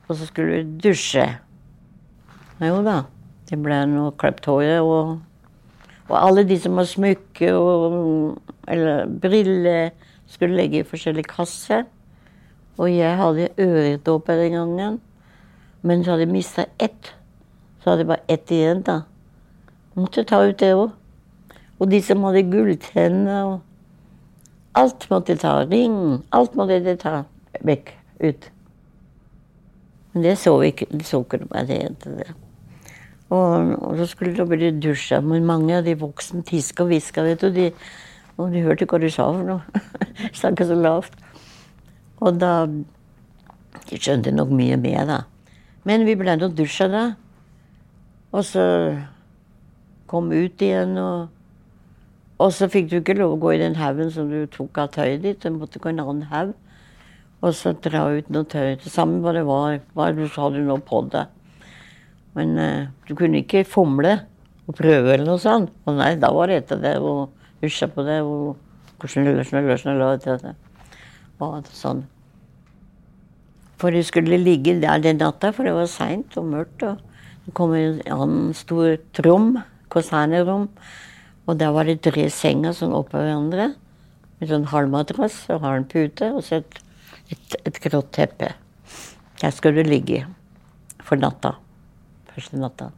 Og 0.07 0.15
så 0.17 0.27
skulle 0.31 0.61
vi 0.61 0.79
dusje. 0.87 1.27
Jo 2.63 2.79
da. 2.87 3.03
Det 3.51 3.59
ble 3.59 3.83
noe 3.91 4.15
klipt 4.19 4.47
håret. 4.47 4.79
Og, 4.87 5.19
og 6.09 6.17
alle 6.19 6.45
de 6.49 6.59
som 6.61 6.77
har 6.81 6.89
smykke 6.89 7.53
og 7.55 8.39
eller 8.69 9.07
briller, 9.23 9.91
skulle 10.27 10.57
legge 10.57 10.81
i 10.81 10.87
forskjellige 10.87 11.31
kasser. 11.31 11.85
Og 12.79 12.89
jeg 12.91 13.17
hadde 13.17 13.49
øredåper 13.61 14.37
den 14.41 14.53
gangen. 14.53 15.01
Men 15.83 16.05
så 16.05 16.15
hadde 16.15 16.27
jeg 16.27 16.33
mista 16.33 16.65
ett. 16.79 17.15
Så 17.83 17.91
hadde 17.91 18.05
jeg 18.05 18.13
bare 18.13 18.29
ett 18.29 18.51
igjen, 18.51 18.83
da. 18.87 19.01
Måtte 19.95 20.25
ta 20.25 20.41
ut 20.47 20.59
det 20.61 20.73
òg. 20.75 20.91
Og 21.79 21.91
de 21.91 22.01
som 22.03 22.25
hadde 22.25 22.47
gulltenner 22.51 23.45
og 23.45 23.61
Alt 24.75 25.11
måtte 25.11 25.37
ta. 25.37 25.67
Ring. 25.69 26.23
Alt 26.33 26.55
måtte 26.57 26.79
de 26.81 26.95
ta 26.97 27.25
vekk. 27.61 27.93
Ut. 28.23 28.49
Men 30.13 30.25
det 30.25 30.39
så 30.39 30.55
ikke. 30.65 30.87
De 30.89 31.05
så 31.05 31.21
ikke 31.21 31.43
det 31.43 31.83
det. 32.05 32.42
Og, 33.33 33.75
og, 33.79 33.97
så 33.97 34.07
skulle 34.11 34.37
det 34.37 34.47
bli 34.51 34.71
dusja. 34.77 35.23
Men 35.25 35.49
mange 35.49 35.79
av 35.79 35.87
de 35.89 35.97
voksne 35.99 36.43
tiska 36.47 36.85
og 36.85 36.93
hviska, 36.93 37.25
vet 37.25 37.41
du. 37.41 37.49
De, 37.55 37.69
og 38.37 38.53
de 38.53 38.65
hørte 38.65 38.89
hva 38.89 39.01
du 39.01 39.09
sa 39.13 39.31
for 39.33 39.47
noe. 39.47 39.83
Snakka 40.39 40.69
så 40.69 40.79
lavt. 40.79 41.17
Og 42.23 42.39
da 42.39 42.55
De 43.89 43.99
skjønte 43.99 44.31
nok 44.33 44.53
mye 44.55 44.77
mer, 44.81 45.05
da. 45.09 45.17
Men 45.89 46.05
vi 46.07 46.15
ble 46.17 46.37
nå 46.39 46.53
dusja 46.55 46.87
da. 46.93 47.07
Og 48.33 48.45
så 48.47 48.63
kom 50.09 50.31
ut 50.33 50.63
igjen 50.63 50.95
og 51.01 51.33
og 52.43 52.51
så 52.51 52.67
fikk 52.71 52.89
du 52.91 52.97
ikke 52.99 53.15
lov 53.15 53.37
å 53.37 53.41
gå 53.43 53.53
i 53.55 53.61
den 53.61 53.77
haugen 53.79 54.09
som 54.11 54.31
du 54.31 54.41
tok 54.51 54.81
av 54.83 54.89
tøyet 54.97 55.23
ditt. 55.23 55.45
Du 55.45 55.55
måtte 55.55 55.79
gå 55.79 55.91
i 55.91 55.95
en 55.95 56.03
annen 56.03 56.25
haug. 56.33 56.55
Og 57.43 57.55
så 57.55 57.71
dra 57.85 58.09
ut 58.17 58.31
noe 58.35 58.49
tøy. 58.51 58.75
Det 58.83 58.91
samme 58.91 59.21
hva 59.23 59.35
det 59.37 59.45
var. 59.47 59.79
Hva 59.95 60.09
du 60.17 60.25
hadde 60.27 60.65
nå 60.67 60.79
på 60.89 61.05
deg. 61.13 61.31
Men 62.39 62.57
uh, 62.59 62.91
du 63.09 63.15
kunne 63.19 63.43
ikke 63.43 63.65
fomle 63.69 64.19
og 64.69 64.77
prøve 64.79 65.15
eller 65.15 65.27
noe 65.29 65.43
sånt. 65.43 65.73
Og 65.87 65.99
nei, 65.99 66.15
da 66.21 66.33
var 66.35 66.51
det 66.51 66.63
etter 66.63 66.81
det 66.83 66.97
og 67.01 67.33
husja 67.63 67.89
på 67.93 68.05
det. 68.07 68.21
og 68.23 69.09
snølle, 69.11 69.45
snølle, 69.45 69.79
snølle, 69.79 70.55
og 71.43 71.71
sånn. 71.75 72.05
For 73.83 73.91
de 73.91 74.03
skulle 74.07 74.39
ligge 74.39 74.77
der 74.79 75.01
den 75.03 75.19
natta, 75.19 75.51
for 75.51 75.67
det 75.67 75.75
var 75.75 75.89
seint 75.91 76.37
og 76.39 76.47
mørkt. 76.53 76.85
og 76.87 77.01
Det 77.47 77.55
kom 77.59 77.75
en 77.75 77.99
annen 78.07 78.53
stort 78.55 79.19
rom, 79.27 79.57
kasernerom. 79.91 80.69
Og 81.51 81.59
der 81.59 81.73
var 81.75 81.91
det 81.91 81.99
tre 82.07 82.29
senger 82.31 82.77
sånn 82.79 82.95
oppå 82.95 83.19
hverandre. 83.19 83.73
Med 84.39 84.51
sånn 84.51 84.69
halvmadrass 84.71 85.49
og 85.51 85.67
halv 85.67 85.89
pute, 85.91 86.31
og 86.31 86.47
så 86.47 86.61
et, 86.61 86.79
et, 87.35 87.59
et 87.67 87.83
grått 87.83 88.13
teppe. 88.15 88.53
Der 89.43 89.51
skulle 89.51 89.83
du 89.83 89.91
ligge 89.91 90.23
for 91.03 91.19
natta. 91.19 91.57
Første 92.35 92.59
natta. 92.61 92.91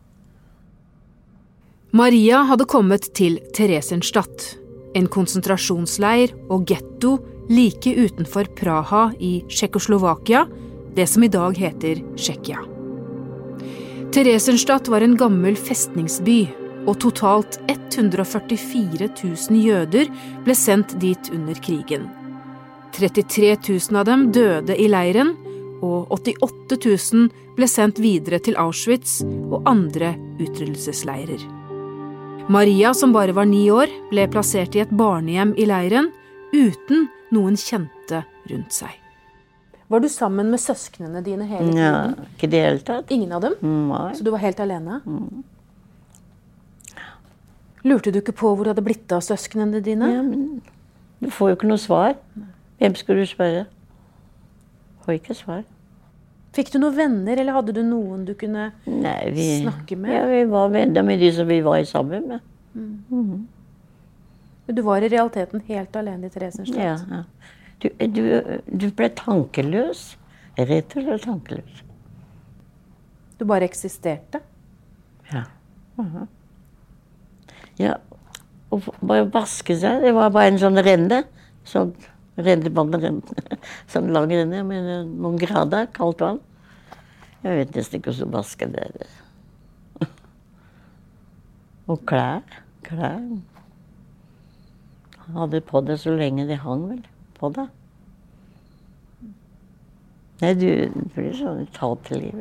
Maria 1.95 2.43
hadde 2.49 2.67
kommet 2.67 3.07
til 3.15 3.39
Theresienstadt, 3.55 4.57
en 4.99 5.07
konsentrasjonsleir 5.11 6.35
og 6.51 6.67
getto 6.71 7.17
like 7.51 7.91
utenfor 7.95 8.49
Praha 8.59 9.09
i 9.19 9.37
Tsjekkoslovakia, 9.51 10.45
det 10.95 11.07
som 11.11 11.27
i 11.27 11.31
dag 11.31 11.59
heter 11.59 12.03
Tsjekkia. 12.17 12.63
Theresienstadt 14.15 14.91
var 14.91 15.03
en 15.03 15.17
gammel 15.19 15.57
festningsby 15.59 16.45
og 16.87 16.99
totalt 17.03 17.59
144 17.71 19.09
000 19.11 19.63
jøder 19.65 20.11
ble 20.45 20.55
sendt 20.59 20.95
dit 21.03 21.31
under 21.35 21.59
krigen. 21.59 22.07
33 22.95 23.57
000 23.67 23.99
av 23.99 24.07
dem 24.07 24.29
døde 24.35 24.77
i 24.79 24.87
leiren, 24.91 25.35
og 25.83 26.13
88 26.15 26.79
000 27.15 27.29
ble 27.57 27.69
sendt 27.71 28.01
videre 28.03 28.41
til 28.43 28.59
Auschwitz 28.61 29.23
og 29.25 29.63
andre 29.71 30.15
utryddelsesleirer. 30.43 31.43
Maria, 32.53 32.93
som 32.95 33.15
bare 33.15 33.33
var 33.33 33.49
ni 33.49 33.71
år, 33.73 33.89
ble 34.11 34.27
plassert 34.29 34.77
i 34.77 34.83
et 34.85 34.93
barnehjem 34.93 35.55
i 35.57 35.65
leiren 35.69 36.11
uten 36.53 37.09
noen 37.33 37.57
kjente 37.59 38.21
rundt 38.51 38.77
seg. 38.77 38.93
Var 39.89 40.01
du 40.01 40.09
sammen 40.09 40.51
med 40.53 40.61
søsknene 40.61 41.21
dine 41.25 41.47
hele 41.49 41.67
tiden? 41.69 41.81
Ja, 41.81 42.29
ikke 42.35 42.49
det 42.53 42.61
hele 42.65 42.85
tatt. 42.85 43.11
Ingen 43.13 43.33
av 43.37 43.45
dem? 43.45 43.57
Nei. 43.91 44.13
Så 44.17 44.25
du 44.25 44.31
var 44.33 44.43
helt 44.45 44.61
alene? 44.61 45.01
Mm. 45.05 45.45
Lurte 47.85 48.13
du 48.13 48.21
ikke 48.23 48.33
på 48.33 48.55
hvor 48.55 48.65
det 48.65 48.73
hadde 48.73 48.85
blitt 48.87 49.13
av 49.13 49.21
søsknene 49.25 49.83
dine? 49.85 50.09
Ja, 50.09 50.23
men 50.25 50.63
du 51.21 51.29
får 51.33 51.53
jo 51.53 51.59
ikke 51.59 51.69
noe 51.69 51.81
svar. 51.81 52.17
Hvem 52.81 52.97
skulle 52.97 53.25
du 53.25 53.29
spørre? 53.29 53.67
Får 55.05 55.19
ikke 55.19 55.37
svar. 55.37 55.65
Fikk 56.55 56.71
du 56.73 56.79
noen 56.79 56.95
venner, 56.97 57.41
eller 57.41 57.57
hadde 57.57 57.75
du 57.75 57.83
noen 57.83 58.23
du 58.29 58.33
kunne 58.39 58.69
Nei, 58.87 59.19
vi, 59.35 59.49
snakke 59.65 59.99
med? 59.99 60.15
Ja, 60.15 60.23
vi 60.31 60.45
var 60.53 60.71
venner 60.73 61.03
med 61.07 61.19
de 61.21 61.33
som 61.35 61.49
vi 61.51 61.59
var 61.67 61.83
sammen 61.89 62.29
med. 62.31 62.41
Mm. 62.75 62.95
Mhm. 63.09 63.43
Du 64.75 64.81
var 64.83 65.05
i 65.05 65.09
realiteten 65.13 65.61
helt 65.67 65.97
alene 65.97 66.31
i 66.31 66.33
Theresienstadt? 66.33 66.79
Ja, 66.81 66.95
ja. 67.11 67.25
Du, 67.83 67.91
du, 68.09 68.61
du 68.65 68.87
ble 68.97 69.11
tankeløs. 69.13 70.15
Rett 70.57 70.95
og 70.97 71.05
slett 71.05 71.27
tankeløs. 71.27 71.83
Du 73.37 73.45
bare 73.51 73.67
eksisterte? 73.69 74.41
Ja. 75.33 75.45
Mhm. 75.99 76.25
Ja, 77.83 77.99
og 78.71 78.89
bare 79.03 79.27
vaske 79.35 79.77
seg. 79.77 80.01
Det 80.07 80.15
var 80.15 80.31
bare 80.33 80.55
en 80.55 80.61
sånn 80.63 80.81
renne. 80.87 81.25
Sånn 81.67 81.93
rennevann, 82.37 82.95
renne. 82.99 83.59
Sånn 83.93 84.13
lang 84.15 84.33
renne 84.33 84.63
med 84.67 84.91
noen 85.11 85.39
grader 85.41 85.89
kaldt 85.95 86.25
vann. 86.25 86.43
Jeg 87.45 87.61
vet 87.61 87.75
nesten 87.77 88.01
ikke 88.01 88.13
hvordan 88.13 88.33
du 88.33 88.39
vasker 88.39 88.71
det. 88.73 89.09
Og 91.93 92.05
klær. 92.09 92.45
Klær. 92.87 93.21
Hadde 95.35 95.61
på 95.65 95.81
det 95.85 95.99
så 96.03 96.13
lenge 96.13 96.47
de 96.49 96.57
hang 96.61 96.89
vel 96.91 97.03
på 97.39 97.51
deg. 97.57 97.73
Nei, 100.43 100.51
du 100.59 100.67
blir 101.15 101.37
sånn 101.39 101.63
liv. 102.19 102.41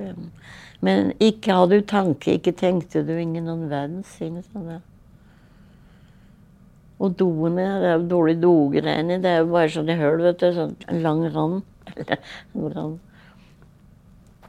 Men 0.84 1.14
ikke 1.24 1.56
hadde 1.56 1.80
du 1.80 1.86
tanke, 1.88 2.36
ikke 2.36 2.52
tenkte 2.60 3.04
du 3.08 3.14
ingen 3.16 3.46
noen 3.48 3.70
verdens 3.72 4.12
ting. 4.18 4.42
Sånn 4.50 4.82
og 7.04 7.18
doene, 7.20 7.66
det 7.84 7.90
er 7.90 7.98
jo 7.98 8.08
dårlig 8.14 8.38
dogreiene. 8.40 9.20
Det 9.24 9.32
er 9.32 9.42
jo 9.42 9.52
bare 9.52 9.72
sånn 9.74 9.92
i 9.92 10.00
høl, 10.00 10.22
vet 10.24 10.40
du. 10.40 10.48
Sånn 10.56 10.76
lang 11.04 11.26
rand. 11.34 11.62
rand. 12.78 12.98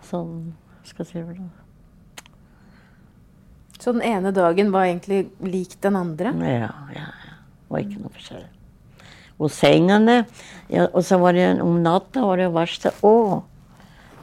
Sånn 0.07 0.35
skal 0.87 1.03
jeg 1.05 1.11
si 1.11 1.23
for 1.23 1.35
noe. 1.35 1.53
Så 3.81 3.93
den 3.93 4.05
ene 4.07 4.31
dagen 4.33 4.71
var 4.73 4.87
egentlig 4.87 5.27
lik 5.45 5.75
den 5.85 5.99
andre? 5.99 6.31
Ja, 6.41 6.71
ja. 6.95 7.09
ja. 7.27 7.39
Det 7.65 7.73
var 7.75 7.83
ikke 7.83 8.05
noe 8.05 8.15
forskjell. 8.15 8.45
Og 9.43 9.51
sengene 9.51 10.21
ja, 10.71 10.85
Og 10.87 11.01
så 11.03 11.19
var 11.19 11.35
det 11.35 11.49
om 11.59 11.81
natta 11.83 12.23
var 12.23 12.39
det 12.39 12.53
verste 12.55 12.93
Å! 13.03 13.43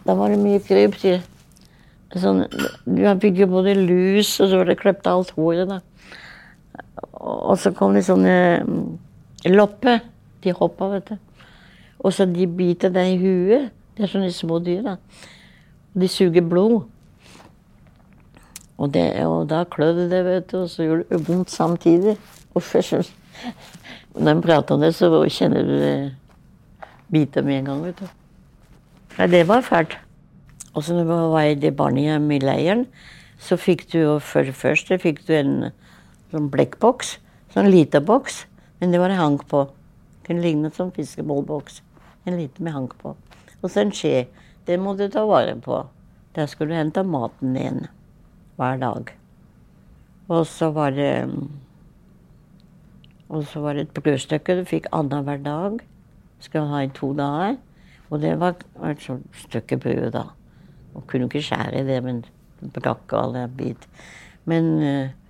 Da 0.05 0.15
var 0.17 0.31
det 0.31 0.39
mye 0.41 0.61
kryp. 0.63 0.95
Sånn, 2.17 2.45
du 2.87 3.03
fikk 3.21 3.43
jo 3.43 3.47
både 3.51 3.75
lus, 3.77 4.31
og 4.41 4.49
så 4.49 4.61
var 4.61 4.71
det 4.71 4.79
klippet 4.79 5.09
alt 5.11 5.29
håret. 5.35 5.69
da. 5.69 5.77
Og 7.21 7.57
så 7.61 7.71
kom 7.77 7.93
det 7.93 8.05
sånne 8.07 8.35
mm, 8.65 8.85
lopper. 9.53 10.01
De 10.41 10.53
hoppa, 10.57 10.87
vet 10.95 11.11
du. 11.11 11.45
Og 12.01 12.15
så 12.15 12.25
de 12.25 12.47
biter 12.49 12.93
deg 12.93 13.13
i 13.13 13.19
huet. 13.21 13.69
Det 13.97 14.07
er 14.07 14.13
sånne 14.13 14.31
små 14.33 14.57
dyr. 14.65 14.81
da. 14.85 14.95
De 15.93 16.09
suger 16.09 16.41
blod. 16.41 16.81
Og, 18.81 18.87
det, 18.93 19.05
og 19.29 19.45
da 19.51 19.61
klødde 19.69 20.07
det, 20.09 20.23
vet 20.25 20.47
du, 20.49 20.63
og 20.63 20.71
så 20.71 20.87
gjorde 20.87 21.05
det 21.11 21.19
vondt 21.27 21.51
samtidig. 21.53 22.15
Uff, 22.57 22.73
Når 24.23 24.31
en 24.31 24.41
prater 24.41 24.75
om 24.75 24.81
det, 24.81 24.95
så 24.97 25.11
kjenner 25.29 25.67
du 25.67 25.75
det 25.77 25.95
biter 27.11 27.45
med 27.45 27.59
en 27.59 27.69
gang, 27.69 27.83
vet 27.85 28.01
du. 28.01 28.07
Ja, 29.19 29.27
det 29.27 29.43
var 29.47 29.61
fælt. 29.61 29.99
Og 30.73 30.83
så 30.83 30.95
når 30.95 31.03
vi 31.03 31.19
var 31.33 31.41
i 31.41 31.55
det 31.55 31.75
barnehjemmet 31.77 32.41
i 32.41 32.45
leiren, 32.45 32.85
så 33.37 33.57
fikk 33.59 33.85
du 33.91 33.97
jo 33.99 34.19
for 34.23 34.47
det 34.47 34.55
første 34.55 34.97
fikk 35.01 35.21
du 35.27 35.33
en 35.35 35.55
sånn 36.31 36.49
blekkboks. 36.53 37.17
Sånn 37.53 37.69
lita 37.71 38.01
boks. 38.03 38.45
Men 38.79 38.93
det 38.93 39.01
var 39.01 39.11
det 39.11 39.19
hank 39.19 39.45
på. 39.51 39.65
Kunne 40.25 40.43
ligne 40.45 40.71
som 40.73 40.91
fiskebollboks. 40.95 41.81
En 42.25 42.37
liten 42.39 42.65
med 42.65 42.73
hank 42.75 42.95
på. 43.01 43.15
Og 43.61 43.69
så 43.69 43.83
en 43.83 43.93
skje. 43.95 44.27
Det 44.65 44.77
må 44.79 44.95
du 44.97 45.07
ta 45.11 45.25
vare 45.27 45.55
på. 45.61 45.83
Der 46.35 46.47
skulle 46.47 46.73
du 46.73 46.79
hente 46.79 47.03
maten 47.03 47.55
din 47.57 47.87
hver 48.57 48.79
dag. 48.81 49.11
Og 50.31 50.45
så 50.47 50.71
var 50.71 50.91
det 50.95 51.29
Og 53.29 53.45
så 53.47 53.61
var 53.63 53.73
det 53.73 53.81
et 53.81 53.93
brødstykke 54.03 54.57
du 54.59 54.65
fikk 54.65 54.87
annenhver 54.91 55.37
dag. 55.37 55.79
Skal 56.39 56.67
ha 56.67 56.81
i 56.83 56.89
to 56.91 57.13
dager. 57.13 57.57
Og 58.09 58.19
det 58.21 58.39
var 58.39 58.55
et 58.83 59.01
sånt 59.01 59.27
stykke 59.45 59.77
brød, 59.77 60.11
da. 60.11 60.23
Og 60.95 61.07
kunne 61.07 61.29
ikke 61.29 61.41
skjære 61.41 61.79
i 61.79 61.87
det, 61.87 62.03
men 62.03 62.25
brakk 62.75 63.13
alle 63.15 63.45
en 63.45 63.53
bit. 63.55 63.87
Men 64.45 64.65
uh, 64.83 65.20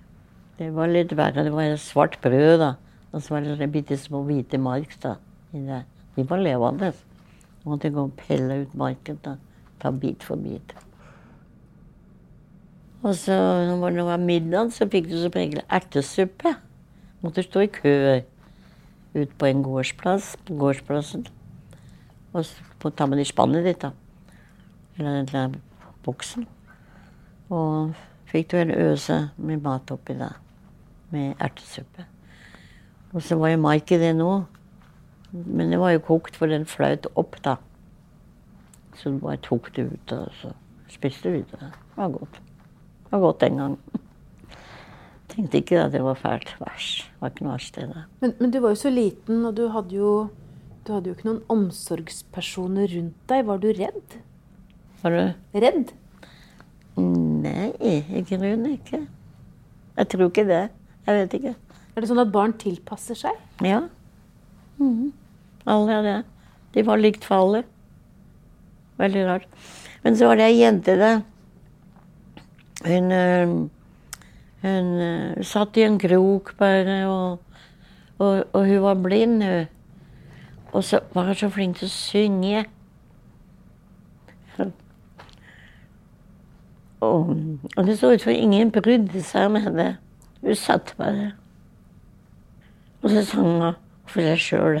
det 0.58 0.68
var 0.74 0.90
litt 0.92 1.14
verre. 1.16 1.44
Det 1.44 1.52
var 1.54 1.76
svart 1.80 2.18
brød, 2.22 2.58
da. 2.60 2.74
Og 3.12 3.22
så 3.22 3.34
var 3.34 3.46
det 3.58 3.72
bitte 3.72 3.96
små 3.96 4.22
hvite 4.26 4.58
mark. 4.58 4.96
da. 5.02 5.16
De 5.52 6.24
var 6.28 6.38
levende. 6.38 6.92
Måtte 7.64 7.90
gå 7.90 8.06
og 8.08 8.16
pelle 8.16 8.62
ut 8.62 8.74
marken. 8.74 9.18
da. 9.24 9.36
Ta 9.80 9.90
bit 9.90 10.22
for 10.22 10.36
bit. 10.36 10.74
Og 13.02 13.14
så 13.14 13.34
når 13.76 13.90
det 13.90 14.04
var 14.04 14.16
middag, 14.16 14.72
så 14.72 14.86
fikk 14.86 15.08
du 15.10 15.16
som 15.18 15.34
regel 15.34 15.62
ertesuppe. 15.68 16.54
Måtte 17.22 17.42
stå 17.42 17.60
i 17.60 17.66
kø 17.66 18.20
ut 19.14 19.32
på 19.38 19.46
en 19.46 19.62
gårdsplass, 19.62 20.36
på 20.46 20.54
gårdsplassen. 20.54 21.26
Og 22.32 22.44
så 22.44 22.90
ta 22.90 23.06
med 23.06 23.18
det 23.18 23.26
i 23.26 23.32
spannet 23.32 23.66
ditt, 23.66 23.82
da. 23.82 23.90
Eller 24.98 25.26
den 25.26 25.60
boksen. 26.04 26.46
Og 27.50 27.92
fikk 28.32 28.50
du 28.52 28.56
en 28.60 28.72
øse 28.74 29.18
med 29.36 29.62
mat 29.64 29.92
oppi 29.92 30.16
da. 30.16 30.32
Med 31.12 31.36
ertesuppe. 31.42 32.06
Og 33.12 33.22
så 33.22 33.36
var 33.36 33.52
jo 33.52 33.60
mark 33.60 33.92
i 33.92 34.00
det 34.00 34.14
nå. 34.16 34.30
Men 35.32 35.72
det 35.72 35.80
var 35.80 35.94
jo 35.94 36.04
kokt, 36.04 36.36
for 36.36 36.48
den 36.48 36.64
fløt 36.68 37.06
opp, 37.16 37.38
da. 37.44 37.56
Så 38.96 39.12
du 39.12 39.20
bare 39.20 39.40
tok 39.44 39.70
det 39.76 39.86
ut, 39.88 40.12
og 40.12 40.32
så 40.40 40.52
spiste 40.92 41.32
du 41.32 41.40
det. 41.40 41.60
Det 41.60 41.96
var 41.96 42.12
godt. 42.12 42.40
Det 43.04 43.12
var 43.14 43.24
godt 43.26 43.40
den 43.40 43.56
gangen. 43.60 43.78
Tenkte 45.32 45.62
ikke 45.62 45.80
at 45.86 45.94
det 45.94 46.02
var 46.04 46.20
fælt. 46.20 46.52
Det 46.58 46.68
var 47.20 47.32
ikke 47.32 47.46
noe 47.46 47.54
verst, 47.54 47.80
det. 47.80 48.04
Men, 48.20 48.34
men, 48.40 48.52
du 48.52 48.60
var 48.60 48.76
jo 48.76 48.82
så 48.82 48.92
liten, 48.92 49.44
og 49.48 49.56
du 49.56 49.66
hadde 49.72 49.96
jo, 49.96 50.12
du 50.84 50.92
hadde 50.92 51.08
jo 51.08 51.16
ikke 51.16 51.30
noen 51.30 51.42
omsorgspersoner 51.52 52.92
rundt 52.92 53.16
deg. 53.32 53.48
Var 53.48 53.64
du 53.64 53.68
redd? 53.80 54.20
Var 55.02 55.16
du 55.16 55.60
Redd? 55.64 55.96
Nei, 57.42 57.72
i 57.82 58.22
grunnen 58.28 58.76
ikke. 58.76 59.02
Jeg 59.96 60.08
tror 60.12 60.28
ikke 60.30 60.46
det. 60.48 60.62
Jeg 61.06 61.18
vet 61.18 61.36
ikke. 61.38 61.54
Er 61.92 62.00
det 62.00 62.08
sånn 62.08 62.22
at 62.22 62.32
barn 62.32 62.54
tilpasser 62.60 63.18
seg? 63.18 63.40
Ja. 63.64 63.82
Mm. 64.78 65.10
Alle 65.68 65.98
er 65.98 66.06
det. 66.06 66.16
De 66.76 66.84
var 66.86 67.02
likt 67.02 67.26
for 67.26 67.42
alle. 67.42 67.64
Veldig 69.02 69.26
rart. 69.28 69.48
Men 70.02 70.16
så 70.18 70.30
var 70.30 70.38
det 70.38 70.48
ei 70.48 70.62
jente 70.62 70.96
der 70.98 71.20
hun, 72.82 73.12
eh, 73.12 73.48
hun 74.62 75.00
eh, 75.00 75.42
satt 75.46 75.76
i 75.78 75.84
en 75.86 75.98
krok 76.02 76.54
bare, 76.58 76.96
og, 77.06 77.38
og, 78.18 78.44
og 78.52 78.66
hun 78.66 78.82
var 78.82 78.94
blind, 78.94 79.42
hun. 79.42 79.66
Og 80.72 80.84
så 80.84 81.02
var 81.12 81.28
hun 81.28 81.36
så 81.36 81.50
flink 81.52 81.78
til 81.78 81.90
å 81.90 81.92
synge. 81.92 82.64
Og, 87.02 87.32
og 87.76 87.86
det 87.86 87.96
så 87.98 88.12
ut 88.12 88.22
som 88.22 88.32
ingen 88.34 88.70
brydde 88.74 89.22
seg 89.26 89.50
med 89.50 89.66
henne. 89.66 89.88
Hun 90.42 90.58
satt 90.58 90.94
bare. 90.98 91.32
Og 93.02 93.10
så 93.10 93.24
sang 93.26 93.48
hun 93.48 93.80
for 94.06 94.22
seg 94.22 94.42
sjøl. 94.42 94.80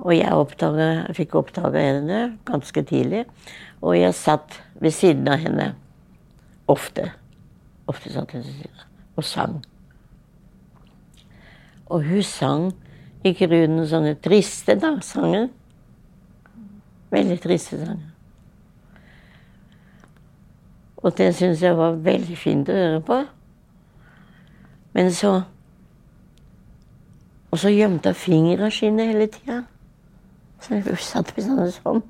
Og 0.00 0.12
jeg, 0.14 0.30
oppdaget, 0.30 1.06
jeg 1.08 1.16
fikk 1.22 1.34
oppdaga 1.40 1.82
henne 1.82 2.20
ganske 2.48 2.84
tidlig. 2.86 3.24
Og 3.80 3.96
jeg 3.98 4.14
satt 4.14 4.60
ved 4.80 4.94
siden 4.94 5.28
av 5.28 5.40
henne. 5.42 5.72
Ofte. 6.70 7.10
Ofte 7.90 8.12
satt 8.12 8.36
hun 8.36 8.44
ved 8.44 8.52
siden 8.52 8.78
av 8.84 8.86
og 9.20 9.24
sang. 9.24 9.64
Og 11.90 12.04
hun 12.06 12.22
sang 12.22 12.70
i 13.26 13.32
grunnen 13.36 13.84
sånne 13.88 14.14
triste 14.22 14.76
da, 14.80 14.94
sanger. 15.04 15.50
Veldig 17.10 17.40
triste 17.42 17.80
sanger. 17.80 18.09
Og 21.02 21.16
det 21.18 21.34
syns 21.34 21.62
jeg 21.62 21.76
var 21.76 22.00
veldig 22.04 22.36
fint 22.36 22.68
å 22.68 22.76
høre 22.76 23.00
på. 23.00 23.22
Men 24.92 25.12
så 25.14 25.42
Og 27.50 27.58
så 27.58 27.68
gjemte 27.68 28.12
hun 28.12 28.14
fingrene 28.14 28.70
sine 28.70 29.08
hele 29.08 29.26
tida. 29.26 29.64
Så 30.62 30.76
hun 30.78 30.96
satt 31.02 31.32
vi 31.34 31.42
sånn, 31.42 31.72
sånn 31.74 32.02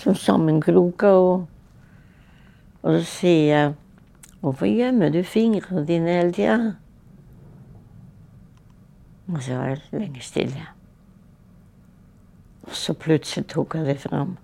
som 0.00 0.14
sammenkroka 0.16 1.10
og 1.12 1.42
og 2.84 3.00
så 3.00 3.04
sier 3.04 3.56
jeg, 3.56 3.74
'Hvorfor 4.40 4.66
gjemmer 4.66 5.08
du 5.08 5.22
fingrene 5.22 5.86
dine 5.86 6.08
hele 6.08 6.32
tida?' 6.32 6.76
Og 9.28 9.42
så 9.42 9.56
var 9.56 9.68
det 9.68 9.82
lenge 9.92 10.20
stille. 10.20 10.66
Og 12.62 12.72
så 12.72 12.92
plutselig 12.92 13.46
tok 13.46 13.74
jeg 13.74 13.86
det 13.86 14.00
fram. 14.00 14.36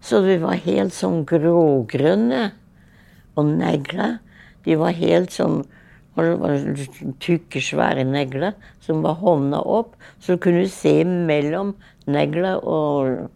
Så 0.00 0.22
vi 0.24 0.38
var 0.42 0.60
helt 0.64 0.94
sånn 0.94 1.24
grågrønne. 1.28 2.44
Og 3.38 3.50
negler, 3.50 4.18
de 4.66 4.76
var 4.78 4.96
helt 4.98 5.34
sånn 5.34 5.62
tykke, 6.18 7.60
svære 7.62 8.02
negler 8.02 8.56
som 8.82 9.04
var 9.06 9.20
hånda 9.22 9.60
opp. 9.62 9.94
Så 10.18 10.34
du 10.34 10.42
kunne 10.42 10.66
se 10.72 11.04
mellom 11.04 11.76
negler 12.10 12.58
og, 12.64 13.28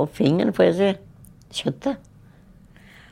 og 0.00 0.08
fingeren, 0.16 0.54
får 0.56 0.70
jeg 0.70 0.78
si, 0.78 0.92
kjøttet. 1.62 2.08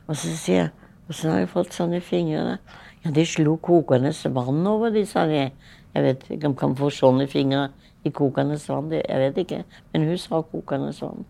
Og 0.09 0.17
så 0.17 0.37
sier 0.37 0.63
jeg 0.65 0.77
Åssen 1.11 1.33
har 1.33 1.41
jeg 1.41 1.49
fått 1.51 1.75
sånne 1.75 1.99
fingre? 2.07 2.61
Ja, 3.03 3.11
de 3.11 3.25
slo 3.27 3.57
kokende 3.59 4.13
vann 4.31 4.61
over 4.71 4.93
de, 4.95 5.03
sa 5.03 5.25
de. 5.27 5.49
Jeg 5.91 6.05
vet 6.05 6.23
ikke 6.29 6.47
om 6.47 6.53
man 6.53 6.59
kan 6.61 6.77
få 6.79 6.91
sånne 6.95 7.27
fingre 7.27 7.65
i 8.07 8.13
kokende 8.15 8.55
vann. 8.69 8.93
Jeg 8.95 9.19
vet 9.25 9.41
ikke. 9.43 9.65
Men 9.91 10.07
hun 10.07 10.21
sa 10.23 10.39
kokende 10.47 10.93
vann. 11.01 11.27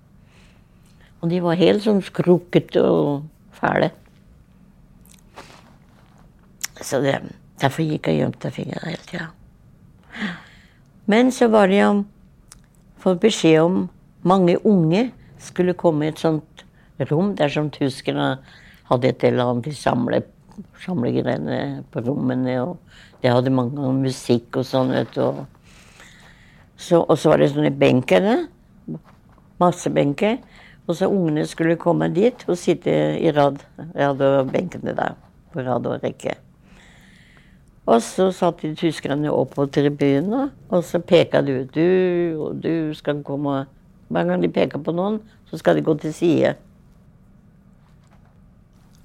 Og 1.21 1.29
de 1.29 1.41
var 1.45 1.61
helt 1.61 1.85
sånn 1.85 2.01
skrukkete 2.05 2.83
og 2.85 3.27
fæle. 3.57 3.91
Så 6.81 7.03
det, 7.05 7.19
derfor 7.61 7.85
gikk 7.85 8.09
jeg 8.09 8.21
og 8.21 8.23
gjemte 8.25 8.53
fingrene 8.55 8.95
hele 8.95 9.05
tida. 9.09 9.29
Men 11.11 11.33
så 11.35 11.51
var 11.53 11.69
det 11.69 11.81
jo 11.83 11.91
fått 13.03 13.21
beskjed 13.21 13.61
om 13.63 13.83
mange 14.25 14.57
unge 14.69 15.11
skulle 15.41 15.77
komme 15.77 16.07
i 16.07 16.13
et 16.13 16.21
sånt 16.21 16.65
rom 17.11 17.35
dersom 17.37 17.71
tyskerne 17.73 18.35
hadde 18.91 19.09
et 19.09 19.25
eller 19.25 19.49
annet 19.53 19.71
de 19.71 19.75
samle, 19.77 20.21
samlegreiene 20.85 21.85
på 21.93 22.03
rommene. 22.05 22.57
Og 22.65 22.77
de 23.23 23.33
hadde 23.33 23.53
mange 23.55 23.77
ganger 23.77 24.05
musikk 24.09 24.61
og 24.61 24.69
sånn, 24.69 24.93
vet 24.97 25.13
du. 25.17 25.45
Så, 26.81 27.03
og 27.03 27.17
så 27.21 27.33
var 27.33 27.43
det 27.43 27.51
sånne 27.53 27.73
benker. 27.77 28.29
Masse 29.61 29.93
benker. 29.93 30.39
Og 30.91 30.97
så 30.99 31.07
ungene 31.07 31.45
skulle 31.47 31.79
komme 31.79 32.09
dit 32.11 32.41
og 32.51 32.59
sitte 32.59 32.91
i 33.23 33.31
rad, 33.31 33.61
rad 33.95 34.23
og 34.27 34.51
benkene 34.51 34.95
der. 34.99 35.15
På 35.53 35.63
rad 35.63 35.87
og 35.87 36.03
rekke. 36.03 36.35
Og 37.91 38.03
så 38.03 38.29
satt 38.35 38.63
de 38.63 38.73
tyskerne 38.79 39.31
opp 39.31 39.55
på 39.55 39.67
tribunen, 39.71 40.51
og 40.71 40.83
så 40.87 41.01
peka 41.03 41.41
de 41.47 41.61
ut. 41.63 41.71
Du 41.75 42.43
og 42.47 42.59
du 42.63 42.91
skal 42.95 43.23
komme 43.27 43.65
Hver 44.11 44.27
gang 44.27 44.43
de 44.43 44.49
peker 44.51 44.83
på 44.83 44.91
noen, 44.91 45.21
så 45.47 45.59
skal 45.61 45.77
de 45.79 45.85
gå 45.87 45.95
til 46.03 46.11
side. 46.15 46.49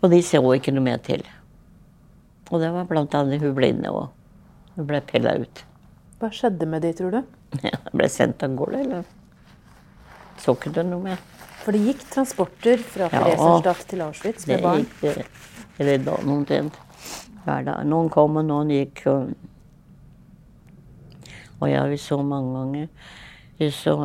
Og 0.01 0.09
de 0.09 0.17
så 0.25 0.41
ikke 0.55 0.73
noe 0.73 0.85
mer 0.87 0.97
til. 1.05 1.21
Og 2.49 2.57
det 2.61 2.71
var 2.73 2.89
blant 2.89 3.13
annet 3.13 3.45
hun 3.45 3.53
blinde 3.53 3.93
òg. 3.93 4.07
Hun 4.73 4.87
ble 4.89 5.03
pella 5.05 5.35
ut. 5.37 5.61
Hva 6.17 6.31
skjedde 6.33 6.65
med 6.65 6.81
de, 6.81 6.95
tror 6.97 7.13
du? 7.13 7.21
Ja, 7.61 7.77
ble 7.97 8.09
sendt 8.09 8.41
av 8.41 8.57
gårde, 8.57 8.81
eller 8.81 9.05
så 10.41 10.57
ikke 10.57 10.73
det 10.73 10.87
noe 10.89 11.05
mer. 11.05 11.21
For 11.65 11.73
det 11.73 11.81
gikk 11.81 12.03
transporter 12.13 12.77
fra 12.77 13.07
Theresienstadt 13.09 13.79
ja, 13.81 13.89
til 13.89 14.01
Auschwitz 14.05 14.45
med 14.45 14.61
barn? 14.61 14.83
Det 15.01 15.15
gikk, 15.17 15.39
eller 15.81 16.03
da 16.05 16.17
omtrent. 16.21 16.77
Hver 17.45 17.63
dag. 17.65 17.79
Noen 17.89 18.11
kom, 18.13 18.37
og 18.37 18.45
noen 18.45 18.69
gikk. 18.69 19.01
Og, 19.09 19.31
og 21.57 21.71
ja, 21.71 21.81
vi 21.89 21.97
så 21.97 22.19
mange 22.21 22.53
ganger. 22.53 23.09
Jeg 23.57 23.73
så, 23.73 23.95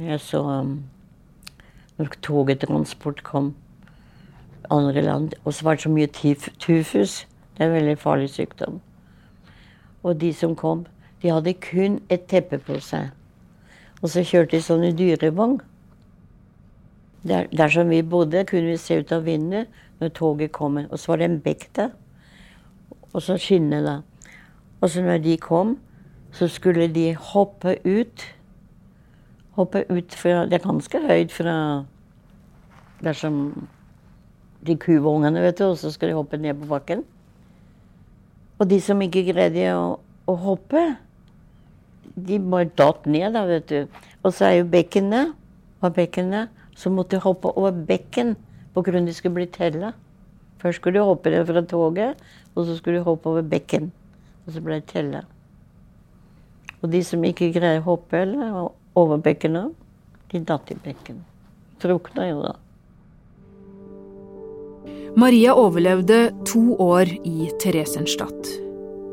jeg 0.00 0.20
så 0.24 0.40
um, 0.40 0.74
Når 1.96 2.10
togetransport 2.22 3.22
kom 3.22 3.54
andre 4.70 5.00
land. 5.00 5.38
Og 5.44 5.54
så 5.54 5.64
var 5.64 5.78
det 5.78 5.82
så 5.82 5.90
mye 5.94 6.06
tyfus. 6.58 7.26
Det 7.54 7.64
er 7.64 7.70
en 7.70 7.72
veldig 7.72 7.98
farlig 7.98 8.30
sykdom. 8.30 8.80
Og 10.02 10.20
de 10.20 10.32
som 10.34 10.56
kom, 10.56 10.86
de 11.22 11.30
hadde 11.30 11.54
kun 11.54 12.00
et 12.10 12.26
teppe 12.26 12.58
på 12.58 12.80
seg. 12.80 13.14
Og 14.02 14.10
så 14.10 14.26
kjørte 14.26 14.56
de 14.56 14.62
sånn 14.62 14.84
i 14.84 14.92
dyrevogn. 14.92 15.60
Der, 17.26 17.46
der 17.50 17.68
som 17.68 17.90
vi 17.90 18.02
bodde, 18.02 18.44
kunne 18.46 18.70
vi 18.70 18.76
se 18.76 19.00
ut 19.00 19.12
av 19.12 19.24
vinduet 19.26 19.66
når 20.00 20.12
toget 20.14 20.52
kom. 20.52 20.76
Og 20.76 20.98
så 20.98 21.12
var 21.12 21.22
det 21.22 21.30
en 21.30 21.40
bekk 21.42 21.68
der. 21.76 21.90
Og 23.12 23.22
så 23.22 23.38
skinnet, 23.40 23.84
da. 23.86 24.00
Og 24.80 24.90
så 24.90 25.02
når 25.02 25.18
de 25.24 25.36
kom, 25.40 25.78
så 26.32 26.48
skulle 26.48 26.88
de 26.92 27.14
hoppe 27.32 27.78
ut. 27.84 28.26
Hoppe 29.56 29.84
ut 29.90 30.14
fra 30.14 30.44
Det 30.44 30.52
er 30.60 30.68
ganske 30.68 31.00
høyt 31.08 31.32
fra 31.32 31.56
dersom 33.04 33.68
de 34.66 34.76
kuvungene, 34.76 35.40
vet 35.40 35.58
du, 35.58 35.64
og 35.70 35.78
så 35.78 35.90
skal 35.92 36.10
de 36.10 36.16
hoppe 36.16 36.36
ned 36.36 36.54
på 36.60 36.68
bakken. 36.68 37.04
Og 38.58 38.70
de 38.70 38.80
som 38.80 39.00
ikke 39.04 39.26
greide 39.32 39.68
å, 39.76 39.98
å 40.26 40.36
hoppe, 40.40 40.82
de 42.16 42.38
bare 42.40 42.70
datt 42.78 43.06
ned, 43.06 43.32
da, 43.36 43.44
vet 43.48 43.68
du. 43.68 44.00
Og 44.24 44.32
så 44.32 44.48
er 44.48 44.60
jo 44.60 44.70
bekkenet 44.72 45.34
og 45.36 45.42
Var 45.84 45.92
bekken 45.92 46.30
der. 46.32 46.46
Så 46.76 46.92
måtte 46.92 47.16
de 47.16 47.24
hoppe 47.24 47.52
over 47.56 47.72
bekken 47.88 48.36
av 48.76 48.84
de 48.84 49.12
skulle 49.14 49.34
bli 49.34 49.46
tella. 49.46 49.94
Først 50.60 50.80
skulle 50.80 50.98
de 50.98 51.04
hoppe 51.04 51.30
ned 51.30 51.46
fra 51.48 51.62
toget, 51.62 52.16
og 52.54 52.66
så 52.66 52.76
skulle 52.76 52.98
de 52.98 53.04
hoppe 53.04 53.28
over 53.28 53.42
bekken. 53.42 53.92
Og 54.46 54.52
så 54.52 54.60
ble 54.60 54.80
de 54.80 54.86
tella. 54.86 55.22
Og 56.82 56.92
de 56.92 57.02
som 57.04 57.24
ikke 57.24 57.52
greier 57.54 57.80
å 57.80 57.96
hoppe 57.96 58.20
eller 58.20 58.68
over 58.94 59.16
bekkenet, 59.16 59.72
de 60.32 60.42
datt 60.44 60.70
i 60.70 60.76
bekken. 60.84 61.24
Drukna 61.80 62.28
jo 62.28 62.44
da. 62.44 62.54
Maria 65.16 65.54
overlevde 65.56 66.30
to 66.44 66.76
år 66.82 67.08
i 67.24 67.48
Theresienstadt. 67.62 68.52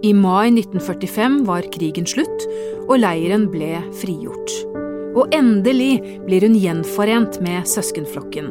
I 0.04 0.12
mai 0.12 0.52
1945 0.52 1.46
var 1.48 1.70
krigen 1.72 2.08
slutt, 2.10 2.48
og 2.90 2.98
leiren 3.00 3.48
ble 3.54 3.78
frigjort. 4.02 4.73
Og 5.14 5.30
endelig 5.36 6.02
blir 6.26 6.42
hun 6.48 6.58
gjenforent 6.58 7.40
med 7.46 7.68
søskenflokken. 7.70 8.50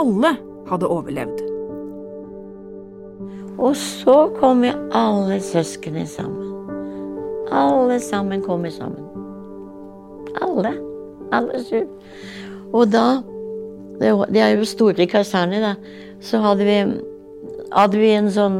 Alle 0.00 0.36
hadde 0.68 0.88
overlevd. 0.88 1.42
Og 3.58 3.74
så 3.76 4.28
kom 4.38 4.62
jo 4.64 4.72
alle 4.94 5.40
søsknene 5.42 6.06
sammen. 6.06 6.54
Alle 7.50 7.98
sammen 8.00 8.42
kom 8.44 8.64
sammen. 8.70 9.04
Alle. 10.40 10.76
Alle 11.32 11.64
sju. 11.64 11.82
Og 12.72 12.92
da 12.92 13.22
Det 13.98 14.38
er 14.38 14.52
jo 14.54 14.64
store 14.64 15.06
kaserner, 15.10 15.60
da. 15.60 15.74
Så 16.20 16.38
hadde 16.38 16.64
vi, 16.64 16.76
hadde 17.72 17.98
vi 17.98 18.10
en 18.14 18.30
sånn 18.30 18.58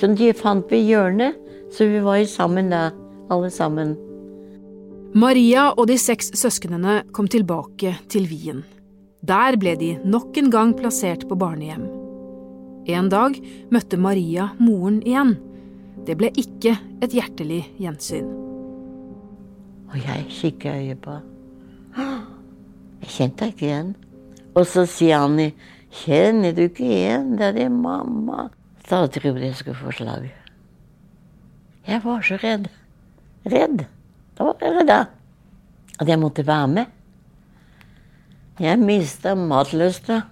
De 0.00 0.32
fant 0.32 0.64
vi 0.72 0.78
hjørnet, 0.88 1.36
så 1.70 1.84
vi 1.84 2.00
var 2.00 2.16
jo 2.16 2.24
sammen 2.24 2.70
da, 2.72 2.90
alle 3.28 3.50
sammen. 3.50 3.92
Maria 5.10 5.72
og 5.74 5.88
de 5.90 5.96
seks 5.98 6.28
søsknene 6.38 7.00
kom 7.10 7.26
tilbake 7.26 7.96
til 8.12 8.28
Wien. 8.30 8.60
Der 9.26 9.56
ble 9.58 9.72
de 9.74 9.96
nok 10.06 10.38
en 10.38 10.52
gang 10.54 10.70
plassert 10.78 11.24
på 11.26 11.34
barnehjem. 11.34 11.82
En 12.86 13.10
dag 13.10 13.34
møtte 13.74 13.98
Maria 13.98 14.52
moren 14.62 15.00
igjen. 15.02 15.34
Det 16.06 16.14
ble 16.20 16.30
ikke 16.38 16.76
et 17.02 17.18
hjertelig 17.18 17.64
gjensyn. 17.82 18.30
Og 19.90 19.98
jeg 19.98 20.30
kikker 20.30 20.78
i 20.78 20.86
øyet 20.92 21.02
på 21.02 21.18
Jeg 23.02 23.14
kjente 23.18 23.50
ikke 23.50 23.66
igjen. 23.66 23.94
Og 24.54 24.66
så 24.66 24.86
sier 24.86 25.26
Annie 25.26 25.54
'Kjenner 25.90 26.54
du 26.54 26.68
ikke 26.68 26.86
igjen? 26.86 27.32
Det 27.34 27.50
er 27.50 27.56
din 27.58 27.82
mamma.' 27.82 28.50
Da 28.86 29.06
trodde 29.06 29.42
jeg 29.42 29.56
skulle 29.56 29.78
få 29.78 29.90
slag. 29.90 30.30
Jeg 31.86 32.04
var 32.04 32.22
så 32.22 32.38
redd. 32.38 32.68
Redd. 33.46 33.86
Da 34.40 34.46
var 34.48 34.54
det 34.56 34.68
redd 34.72 34.90
at 36.00 36.08
jeg 36.08 36.16
måtte 36.16 36.46
være 36.48 36.68
med. 36.72 36.86
Jeg 38.56 38.80
mista 38.80 39.34
matlysta 39.36 40.22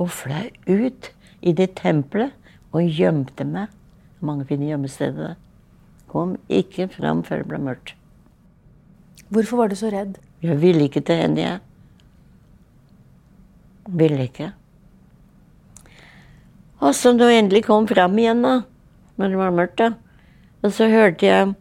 og 0.00 0.08
fløy 0.08 0.48
ut 0.64 1.10
i 1.44 1.52
det 1.52 1.74
tempelet 1.76 2.32
og 2.72 2.88
gjemte 2.88 3.44
meg. 3.44 3.68
Mange 4.24 4.46
fine 4.48 4.70
gjemmesteder. 4.70 5.34
Kom 6.08 6.38
ikke 6.48 6.86
fram 6.94 7.20
før 7.28 7.42
det 7.42 7.50
ble 7.50 7.60
mørkt. 7.66 7.92
Hvorfor 9.28 9.60
var 9.60 9.68
du 9.68 9.76
så 9.76 9.92
redd? 9.92 10.16
Jeg 10.40 10.56
ville 10.62 10.88
ikke 10.88 11.04
til 11.04 11.20
henne, 11.26 11.44
jeg. 11.44 11.60
Ville 14.00 14.30
ikke. 14.30 14.48
Og 16.80 16.96
så 16.96 17.12
når 17.12 17.34
jeg 17.34 17.44
endelig 17.44 17.64
kom 17.68 17.84
fram 17.92 18.16
igjen, 18.16 18.40
da, 18.40 18.56
når 19.20 19.36
det 19.36 19.44
var 19.44 19.54
mørkt, 19.60 19.78
da, 19.84 19.92
og 20.64 20.72
så 20.72 20.88
hørte 20.88 21.28
jeg 21.28 21.52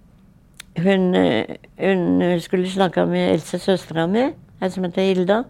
hun, 0.78 1.16
hun 1.80 2.40
skulle 2.42 2.70
snakke 2.70 3.06
med 3.06 3.34
Else, 3.34 3.60
søstera 3.60 4.08
mi, 4.08 4.26
ei 4.62 4.70
som 4.70 4.84
heter 4.84 5.08
Hilda. 5.08 5.44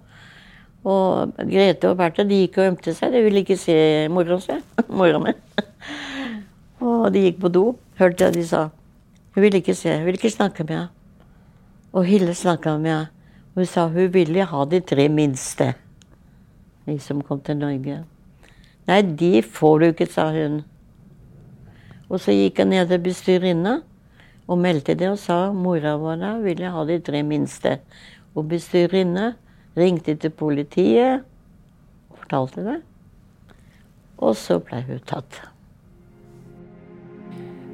Og 0.85 1.33
Grete 1.49 1.89
og 1.89 1.97
Bertha 1.97 2.23
de 2.23 2.43
gikk 2.43 2.59
og 2.61 2.67
ømte 2.73 2.93
seg. 2.93 3.13
De 3.13 3.23
ville 3.25 3.41
ikke 3.41 3.57
se 3.57 3.75
mora 4.13 4.37
si. 4.39 4.57
mora 4.89 5.21
mi. 5.21 5.33
og 6.85 7.07
de 7.13 7.25
gikk 7.25 7.39
på 7.41 7.49
do. 7.49 7.65
Hørte 7.97 8.27
jeg 8.27 8.35
de 8.35 8.43
sa. 8.47 8.67
Hun 9.33 9.41
ville 9.43 9.63
ikke 9.63 9.73
se, 9.75 9.95
hun 9.97 10.05
ville 10.05 10.19
ikke 10.21 10.33
snakke 10.35 10.63
med 10.63 10.75
henne. 10.75 10.91
Og 11.95 12.05
Hilde 12.05 12.35
snakka 12.35 12.77
med 12.77 12.91
henne. 12.91 13.09
Hun 13.55 13.65
sa 13.65 13.87
hun 13.87 14.13
ville 14.13 14.43
ha 14.45 14.65
de 14.67 14.81
tre 14.83 15.07
minste 15.09 15.73
de 16.85 16.99
som 16.99 17.21
kom 17.23 17.39
til 17.41 17.57
Norge. 17.57 18.03
Nei, 18.85 19.01
de 19.01 19.41
får 19.41 19.79
du 19.79 19.85
ikke, 19.87 20.07
sa 20.11 20.27
hun. 20.33 20.61
Og 22.09 22.21
så 22.21 22.35
gikk 22.35 22.61
hun 22.61 22.73
ned 22.73 22.91
til 22.91 23.01
bestyrerinna 23.01 23.79
og 24.45 24.61
meldte 24.61 24.95
det 24.97 25.09
og 25.09 25.17
sa 25.21 25.49
mora 25.55 25.95
vår 26.01 26.25
ville 26.43 26.69
ha 26.71 26.85
de 26.85 26.99
tre 27.01 27.23
minste. 27.25 27.79
Og 28.35 28.49
bestyrerinne 28.51 29.33
ringte 29.77 30.15
til 30.19 30.31
politiet 30.31 31.25
og 32.11 32.21
fortalte 32.21 32.65
det. 32.65 32.77
Og 34.21 34.37
så 34.39 34.59
ble 34.63 34.83
hun 34.87 35.01
tatt. 35.07 35.41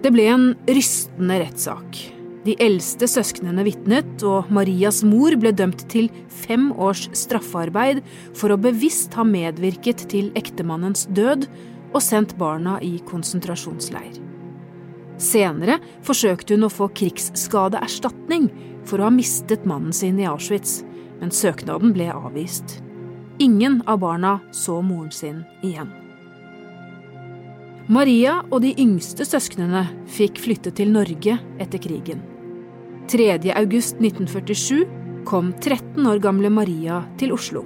Det 0.02 0.10
ble 0.10 0.26
en 0.32 0.48
rystende 0.66 1.38
rettssak. 1.44 2.00
De 2.42 2.56
eldste 2.58 3.06
søsknene 3.06 3.62
vitnet, 3.68 4.24
og 4.26 4.50
Marias 4.50 5.04
mor 5.06 5.36
ble 5.38 5.52
dømt 5.54 5.84
til 5.94 6.08
fem 6.26 6.72
års 6.74 7.04
straffarbeid 7.14 8.02
for 8.34 8.50
å 8.50 8.58
bevisst 8.58 9.14
ha 9.20 9.28
medvirket 9.28 10.08
til 10.10 10.34
ektemannens 10.40 11.06
død 11.14 11.46
og 11.92 12.02
sendt 12.02 12.34
barna 12.42 12.80
i 12.82 12.96
konsentrasjonsleir. 13.06 14.31
Senere 15.22 15.78
forsøkte 16.06 16.58
hun 16.58 16.66
å 16.66 16.74
få 16.74 16.90
krigsskadeerstatning 16.98 18.50
for 18.90 19.00
å 19.00 19.08
ha 19.08 19.14
mistet 19.14 19.68
mannen 19.70 19.94
sin 19.94 20.20
i 20.20 20.26
Auschwitz, 20.30 20.82
men 21.22 21.34
søknaden 21.34 21.94
ble 21.94 22.10
avvist. 22.14 22.80
Ingen 23.42 23.82
av 23.90 24.02
barna 24.02 24.40
så 24.56 24.80
moren 24.82 25.12
sin 25.14 25.44
igjen. 25.66 25.92
Maria 27.92 28.40
og 28.50 28.62
de 28.64 28.72
yngste 28.80 29.26
søsknene 29.28 29.84
fikk 30.10 30.40
flytte 30.42 30.74
til 30.78 30.94
Norge 30.94 31.38
etter 31.62 31.82
krigen. 31.82 32.22
3. 33.12 33.34
august 33.58 33.98
1947 34.00 34.86
kom 35.28 35.52
13 35.60 36.06
år 36.08 36.22
gamle 36.24 36.50
Maria 36.54 37.02
til 37.20 37.34
Oslo. 37.36 37.66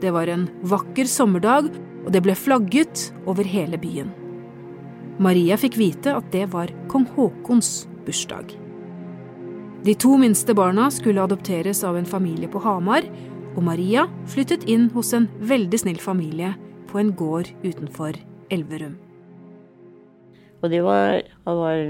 Det 0.00 0.12
var 0.12 0.32
en 0.32 0.48
vakker 0.64 1.08
sommerdag, 1.08 1.70
og 2.00 2.12
det 2.12 2.24
ble 2.24 2.34
flagget 2.36 3.10
over 3.28 3.44
hele 3.44 3.78
byen. 3.80 4.10
Maria 5.20 5.58
fikk 5.60 5.74
vite 5.76 6.14
at 6.16 6.30
det 6.32 6.46
var 6.54 6.70
kong 6.88 7.04
Haakons 7.12 7.82
bursdag. 8.06 8.54
De 9.84 9.92
to 9.92 10.14
minste 10.16 10.54
barna 10.56 10.86
skulle 10.88 11.20
adopteres 11.20 11.82
av 11.84 11.98
en 11.98 12.08
familie 12.08 12.48
på 12.48 12.62
Hamar, 12.64 13.04
og 13.52 13.60
Maria 13.66 14.06
flyttet 14.32 14.64
inn 14.64 14.88
hos 14.94 15.12
en 15.12 15.28
veldig 15.44 15.82
snill 15.82 16.00
familie 16.00 16.54
på 16.88 17.02
en 17.02 17.12
gård 17.12 17.52
utenfor 17.60 18.16
Elverum. 18.48 18.96
Og 20.64 20.72
det 20.72 20.80
var, 20.88 21.20
var, 21.44 21.84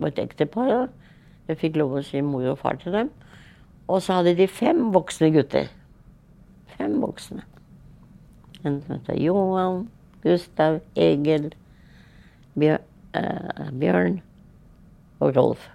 var 0.00 0.14
et 0.14 0.24
ektepar. 0.24 0.88
Jeg 1.44 1.60
fikk 1.60 1.76
lov 1.76 1.98
å 1.98 2.04
si 2.08 2.24
mor 2.24 2.48
og 2.54 2.60
far 2.64 2.80
til 2.80 2.96
dem. 2.96 3.12
Og 3.84 4.00
så 4.00 4.16
hadde 4.16 4.38
de 4.38 4.48
fem 4.48 4.86
voksne 4.96 5.28
gutter. 5.36 5.68
Fem 6.78 6.96
voksne. 7.04 7.44
En 8.64 8.80
som 8.80 8.96
heter 8.96 9.20
Johan, 9.20 9.90
Gustav, 10.24 10.80
Egil, 10.96 11.50
Bjørn 12.58 14.20
og 15.20 15.36
Rolf. 15.36 15.68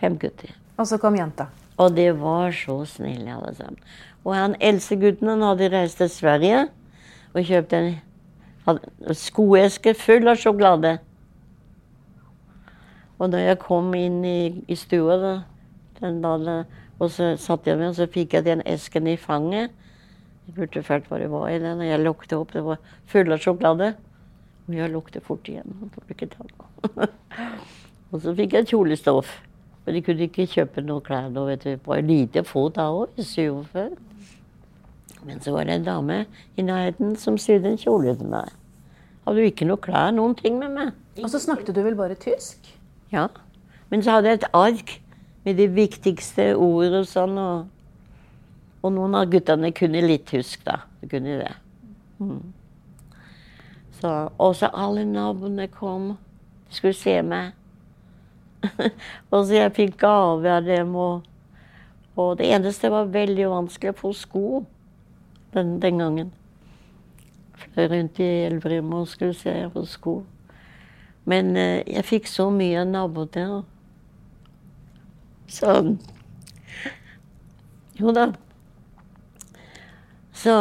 Fem 0.00 0.18
gutter. 0.18 0.54
Og 0.78 0.88
så 0.88 0.98
kom 0.98 1.16
jenta. 1.18 1.48
Og 1.80 1.94
de 1.96 2.08
var 2.16 2.52
så 2.56 2.82
snille, 2.88 3.34
alle 3.34 3.54
sammen. 3.54 3.78
Og 4.24 4.34
han 4.36 4.56
eldstegutten 4.60 5.28
han 5.28 5.44
hadde 5.44 5.70
reist 5.72 5.98
til 6.00 6.10
Sverige 6.12 6.66
og 7.32 7.46
kjøpt 7.48 7.72
en 7.76 7.94
skoeske 9.18 9.94
full 9.98 10.28
av 10.30 10.38
sjokolade. 10.38 10.96
Og 13.18 13.32
da 13.32 13.40
jeg 13.42 13.60
kom 13.62 13.92
inn 13.94 14.22
i, 14.26 14.64
i 14.66 14.76
stua 14.78 15.18
da, 15.18 15.34
den 16.00 16.20
dagen, 16.22 16.66
og 16.98 17.10
så 17.10 17.32
satt 17.38 17.66
jeg 17.66 17.78
med, 17.78 17.92
og 17.92 17.98
så 17.98 18.08
fikk 18.10 18.36
jeg 18.36 18.46
den 18.46 18.62
esken 18.68 19.08
i 19.10 19.16
fanget. 19.18 19.74
Jeg 20.46 20.54
burde 20.56 20.82
følt 20.86 21.06
hva 21.10 21.18
det 21.22 21.30
var 21.30 21.48
i 21.50 21.60
den, 21.62 21.82
og 21.82 21.86
jeg 21.86 22.02
lukket 22.02 22.34
opp. 22.36 22.54
Det 22.54 22.62
var 22.66 22.82
full 23.10 23.34
av 23.34 23.42
sjokolade. 23.42 23.92
Og 24.68 24.76
jeg 24.76 24.92
luktet 24.92 25.24
fort 25.26 25.48
igjen. 25.50 25.72
og 28.12 28.22
så 28.22 28.34
fikk 28.38 28.58
jeg 28.58 28.70
kjolestoff. 28.70 29.32
Men 29.82 29.96
de 29.96 30.02
kunne 30.06 30.26
ikke 30.28 30.46
kjøpe 30.46 30.84
noen 30.86 31.02
klær 31.04 31.28
nå, 31.32 31.44
vet 31.48 31.64
du. 31.64 31.70
Det 31.74 31.86
var 31.86 32.02
lite 32.06 32.44
få 32.46 32.68
da 32.74 32.86
òg, 32.94 33.16
i 33.18 33.26
47. 33.26 33.96
Men 35.26 35.42
så 35.42 35.54
var 35.54 35.66
det 35.66 35.78
en 35.78 35.86
dame 35.86 36.18
i 36.58 36.64
nærheten 36.66 37.16
som 37.18 37.38
sydde 37.38 37.72
en 37.72 37.80
kjole 37.80 38.14
til 38.18 38.30
meg. 38.30 38.50
Hadde 39.26 39.42
jo 39.42 39.50
ikke 39.50 39.66
noe 39.66 39.82
klær, 39.82 40.10
noen 40.14 40.34
ting 40.38 40.58
med 40.58 40.74
meg. 40.74 40.94
Og 41.22 41.30
så 41.30 41.40
snakket 41.42 41.74
du 41.74 41.82
vel 41.84 41.98
bare 41.98 42.18
tysk? 42.18 42.70
Ja. 43.12 43.28
Men 43.90 44.02
så 44.02 44.16
hadde 44.16 44.32
jeg 44.32 44.40
et 44.40 44.48
ark 44.56 44.96
med 45.44 45.58
de 45.58 45.68
viktigste 45.70 46.52
ord 46.56 46.98
og 47.02 47.06
sånn. 47.10 47.36
Og, 47.38 47.68
og 48.82 48.94
noen 48.94 49.18
av 49.18 49.30
guttene 49.30 49.70
kunne 49.74 50.02
litt 50.06 50.26
tysk, 50.30 50.62
da. 50.66 50.80
De 51.02 51.10
kunne 51.10 51.38
det. 51.42 51.54
Mm. 52.22 52.42
Så, 54.02 54.28
og 54.38 54.56
så 54.58 54.66
alle 54.74 55.04
naboene 55.06 55.68
kom. 55.70 56.08
De 56.68 56.74
skulle 56.74 56.96
se 56.98 57.20
meg. 57.22 57.52
og 59.30 59.44
så 59.46 59.60
jeg 59.60 59.74
fikk 59.76 60.00
gave 60.00 60.50
av 60.50 60.66
dem. 60.66 60.96
Og, 60.98 61.22
og 62.18 62.32
det 62.40 62.48
eneste 62.50 62.90
var 62.90 63.12
veldig 63.14 63.46
vanskelig 63.52 63.92
å 63.92 63.98
få 64.00 64.10
sko 64.18 64.46
den, 65.54 65.76
den 65.84 66.02
gangen. 66.02 66.32
Fløy 67.62 67.86
rundt 67.92 68.18
i 68.18 68.30
Elverum 68.48 68.90
og 68.98 69.06
skulle 69.12 69.38
se 69.38 69.54
på 69.70 69.84
sko. 69.86 70.16
Men 71.30 71.54
eh, 71.54 71.84
jeg 71.86 72.08
fikk 72.08 72.26
så 72.26 72.48
mye 72.50 72.82
naboer. 72.88 73.62
Så 75.46 75.76
Jo 78.00 78.10
da. 78.16 78.32
Så 80.34 80.58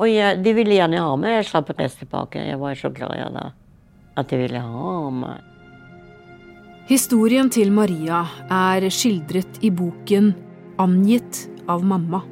Og 0.00 0.08
jeg, 0.08 0.40
de 0.40 0.54
ville 0.56 0.78
gjerne 0.78 1.02
ha 1.04 1.12
meg. 1.20 1.36
Jeg 1.36 1.50
slapp 1.50 1.72
tilbake. 1.76 2.40
Jeg 2.40 2.58
var 2.60 2.74
så 2.78 2.88
glad 2.88 3.16
jeg 3.18 3.32
da. 3.36 3.50
At 4.16 4.32
de 4.32 4.40
ville 4.40 4.60
ha 4.64 4.94
meg. 5.12 5.46
Historien 6.88 7.50
til 7.52 7.70
Maria 7.70 8.24
er 8.50 8.88
skildret 8.90 9.60
i 9.62 9.70
boken 9.70 10.32
'Angitt 10.80 11.46
av 11.68 11.84
mamma'. 11.84 12.24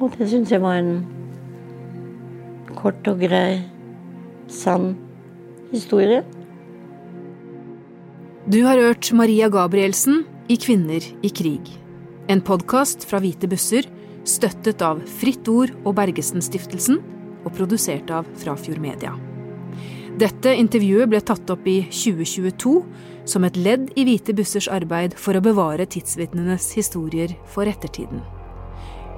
Og 0.00 0.12
det 0.18 0.28
syns 0.28 0.52
jeg 0.52 0.60
var 0.60 0.76
en 0.76 1.06
kort 2.76 3.08
og 3.08 3.18
grei, 3.24 3.64
sann 4.46 4.94
historie. 5.72 6.22
Du 8.46 8.60
har 8.66 8.76
hørt 8.76 9.12
Maria 9.12 9.48
Gabrielsen 9.48 10.24
i 10.48 10.56
Kvinner 10.60 11.00
i 11.24 11.30
krig. 11.32 11.70
En 12.28 12.42
podkast 12.44 13.06
fra 13.08 13.18
Hvite 13.18 13.48
busser, 13.48 13.88
støttet 14.28 14.82
av 14.84 15.02
Fritt 15.20 15.48
Ord 15.52 15.74
og 15.84 15.94
Bergesen-stiftelsen, 15.98 17.00
og 17.44 17.52
produsert 17.52 18.10
av 18.14 18.28
Frafjord 18.40 18.80
Media. 18.80 19.12
Dette 20.16 20.52
intervjuet 20.54 21.10
ble 21.10 21.20
tatt 21.26 21.50
opp 21.50 21.66
i 21.68 21.80
2022 21.90 22.74
som 23.28 23.44
et 23.44 23.56
ledd 23.58 23.90
i 23.98 24.04
Hvite 24.06 24.34
bussers 24.36 24.68
arbeid 24.70 25.16
for 25.18 25.36
å 25.36 25.42
bevare 25.44 25.88
tidsvitnenes 25.90 26.70
historier 26.78 27.34
for 27.50 27.68
ettertiden. 27.68 28.22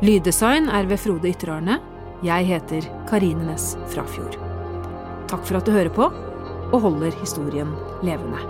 Lyddesign 0.04 0.70
er 0.72 0.88
ved 0.88 1.00
Frode 1.02 1.30
Ytterarne. 1.30 1.78
Jeg 2.24 2.48
heter 2.48 2.88
Karine 3.10 3.44
Næss 3.50 3.74
Frafjord. 3.92 4.38
Takk 5.28 5.44
for 5.44 5.60
at 5.60 5.68
du 5.68 5.74
hører 5.76 5.92
på 5.92 6.08
og 6.72 6.80
holder 6.82 7.14
historien 7.20 7.76
levende. 8.06 8.40